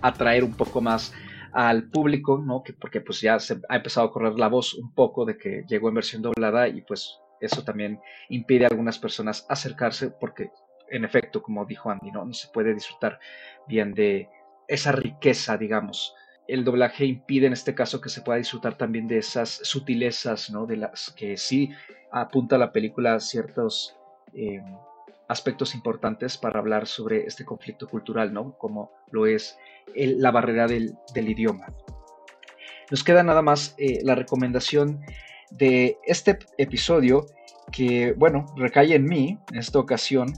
[0.03, 1.13] atraer un poco más
[1.53, 2.63] al público, ¿no?
[2.63, 5.65] Que porque pues ya se ha empezado a correr la voz un poco de que
[5.69, 10.51] llegó en versión doblada y pues eso también impide a algunas personas acercarse porque,
[10.91, 13.19] en efecto, como dijo Andy, no, no se puede disfrutar
[13.67, 14.29] bien de
[14.69, 16.15] esa riqueza, digamos.
[16.47, 20.67] El doblaje impide en este caso que se pueda disfrutar también de esas sutilezas, ¿no?
[20.67, 21.71] De las que sí
[22.13, 23.97] apunta la película ciertos
[24.35, 24.63] eh,
[25.29, 28.59] aspectos importantes para hablar sobre este conflicto cultural, ¿no?
[28.59, 29.57] Como lo es
[29.95, 31.67] la barrera del, idioma.
[32.91, 35.01] Nos queda nada más eh, la recomendación
[35.51, 37.27] de este episodio
[37.71, 40.33] que, bueno, recae en mí en esta ocasión.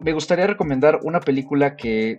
[0.00, 2.18] Me gustaría recomendar una película que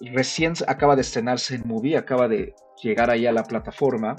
[0.00, 4.16] recién acaba de estrenarse en Movie, acaba de llegar ahí a la plataforma.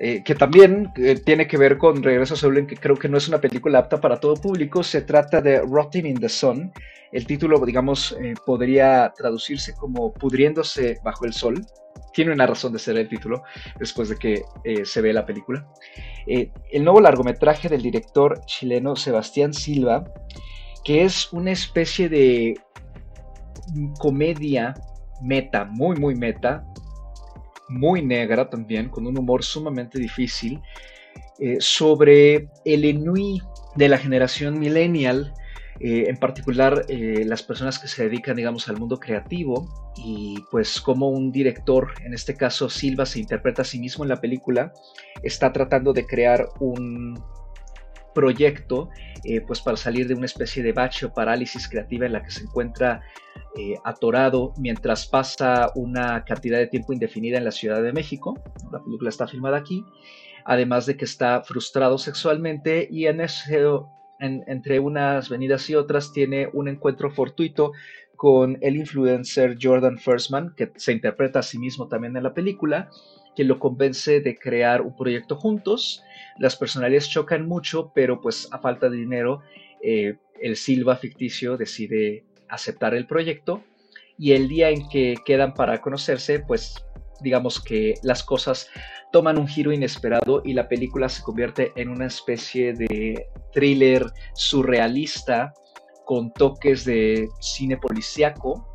[0.00, 3.18] Eh, que también eh, tiene que ver con Regreso a Seúl, que creo que no
[3.18, 4.82] es una película apta para todo público.
[4.82, 6.72] Se trata de Rotting in the Sun.
[7.10, 11.66] El título, digamos, eh, podría traducirse como Pudriéndose bajo el sol.
[12.12, 13.42] Tiene una razón de ser el título
[13.80, 14.42] después de que
[14.84, 15.66] se ve la película.
[16.26, 20.04] el nuevo largometraje del director chileno Sebastián Silva,
[20.84, 22.54] que es una especie de
[23.98, 24.74] comedia
[25.20, 26.64] meta, muy, muy meta,
[27.68, 30.60] muy negra también, con un humor sumamente difícil,
[31.38, 33.40] eh, sobre el enui
[33.76, 35.32] de la generación millennial,
[35.80, 40.80] eh, en particular eh, las personas que se dedican, digamos, al mundo creativo y pues
[40.80, 44.72] como un director, en este caso Silva se interpreta a sí mismo en la película,
[45.22, 47.22] está tratando de crear un
[48.18, 48.88] proyecto
[49.46, 52.42] pues para salir de una especie de bache o parálisis creativa en la que se
[52.42, 53.02] encuentra
[53.56, 58.34] eh, atorado mientras pasa una cantidad de tiempo indefinida en la Ciudad de México.
[58.72, 59.84] La película está filmada aquí.
[60.44, 63.64] Además de que está frustrado sexualmente y en ese,
[64.20, 67.72] entre unas venidas y otras tiene un encuentro fortuito
[68.16, 72.90] con el influencer Jordan Firstman, que se interpreta a sí mismo también en la película,
[73.36, 76.02] que lo convence de crear un proyecto juntos.
[76.38, 79.42] Las personalidades chocan mucho, pero pues a falta de dinero,
[79.82, 83.62] eh, el Silva ficticio decide aceptar el proyecto
[84.18, 86.84] y el día en que quedan para conocerse, pues
[87.20, 88.68] digamos que las cosas
[89.12, 95.54] toman un giro inesperado y la película se convierte en una especie de thriller surrealista
[96.04, 98.72] con toques de cine policíaco,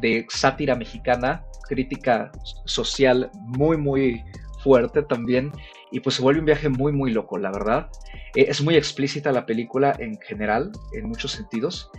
[0.00, 2.30] de sátira mexicana, crítica
[2.64, 4.24] social muy muy
[4.62, 5.52] fuerte también
[5.92, 7.88] y pues se vuelve un viaje muy muy loco, la verdad.
[8.34, 11.90] Eh, es muy explícita la película en general, en muchos sentidos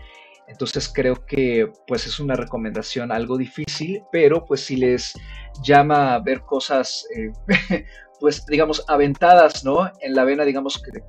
[0.47, 5.13] entonces creo que pues es una recomendación algo difícil, pero pues si les
[5.61, 7.31] llama a ver cosas, eh,
[8.19, 9.91] pues digamos, aventadas, ¿no?
[9.99, 11.01] En la vena, digamos, que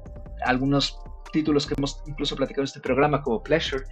[0.44, 0.98] algunos
[1.32, 3.84] títulos que hemos incluso platicado en este programa como Pleasure,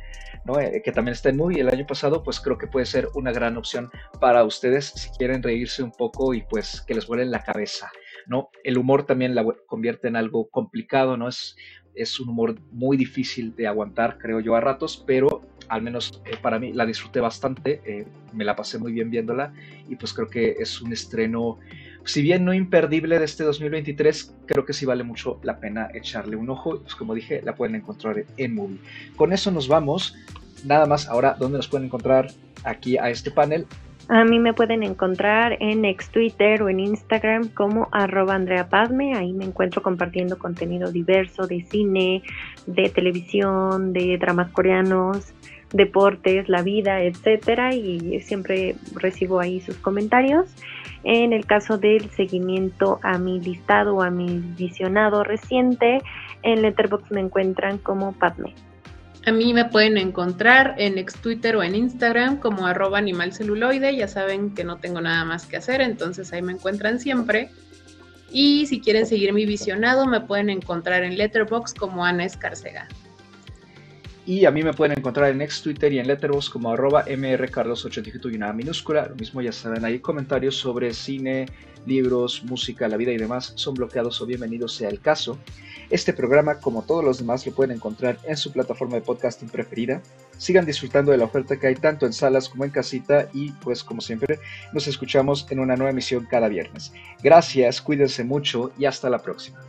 [0.44, 0.58] ¿no?
[0.58, 3.32] Eh, que también está en Movie el año pasado, pues creo que puede ser una
[3.32, 7.42] gran opción para ustedes si quieren reírse un poco y pues que les vuele la
[7.42, 7.90] cabeza,
[8.26, 8.50] ¿no?
[8.64, 11.28] El humor también la convierte en algo complicado, ¿no?
[11.28, 11.56] Es
[11.96, 16.36] es un humor muy difícil de aguantar, creo yo, a ratos, pero al menos eh,
[16.40, 19.52] para mí la disfruté bastante, eh, me la pasé muy bien viéndola
[19.88, 21.58] y pues creo que es un estreno,
[22.06, 26.36] si bien no imperdible de este 2023, creo que sí vale mucho la pena echarle
[26.36, 28.78] un ojo, pues como dije, la pueden encontrar en Movie.
[29.16, 30.16] Con eso nos vamos,
[30.64, 32.28] nada más ahora, ¿dónde nos pueden encontrar
[32.64, 33.66] aquí a este panel?
[34.08, 39.16] A mí me pueden encontrar en ex Twitter o en Instagram como arroba Andrea Padme.
[39.16, 42.22] Ahí me encuentro compartiendo contenido diverso de cine,
[42.68, 45.32] de televisión, de dramas coreanos,
[45.72, 47.74] deportes, la vida, etcétera.
[47.74, 50.48] Y siempre recibo ahí sus comentarios.
[51.04, 56.02] En el caso del seguimiento a mi listado o a mi visionado reciente,
[56.42, 58.54] en Letterboxd me encuentran como Padme.
[59.24, 63.96] A mí me pueden encontrar en ex Twitter o en Instagram como arroba animalceluloide.
[63.96, 67.50] Ya saben que no tengo nada más que hacer, entonces ahí me encuentran siempre.
[68.30, 72.86] Y si quieren seguir mi visionado, me pueden encontrar en Letterboxd como Ana Escarcega.
[74.26, 78.32] Y a mí me pueden encontrar en ex Twitter y en Letterboxd como arroba mrcarlos8
[78.32, 79.06] y una minúscula.
[79.06, 81.46] Lo mismo ya saben ahí comentarios sobre cine,
[81.86, 85.38] libros, música, la vida y demás son bloqueados o bienvenidos sea el caso.
[85.90, 90.02] Este programa, como todos los demás, lo pueden encontrar en su plataforma de podcasting preferida.
[90.36, 93.84] Sigan disfrutando de la oferta que hay tanto en salas como en casita y pues
[93.84, 94.40] como siempre
[94.72, 96.92] nos escuchamos en una nueva emisión cada viernes.
[97.22, 99.60] Gracias, cuídense mucho y hasta la próxima.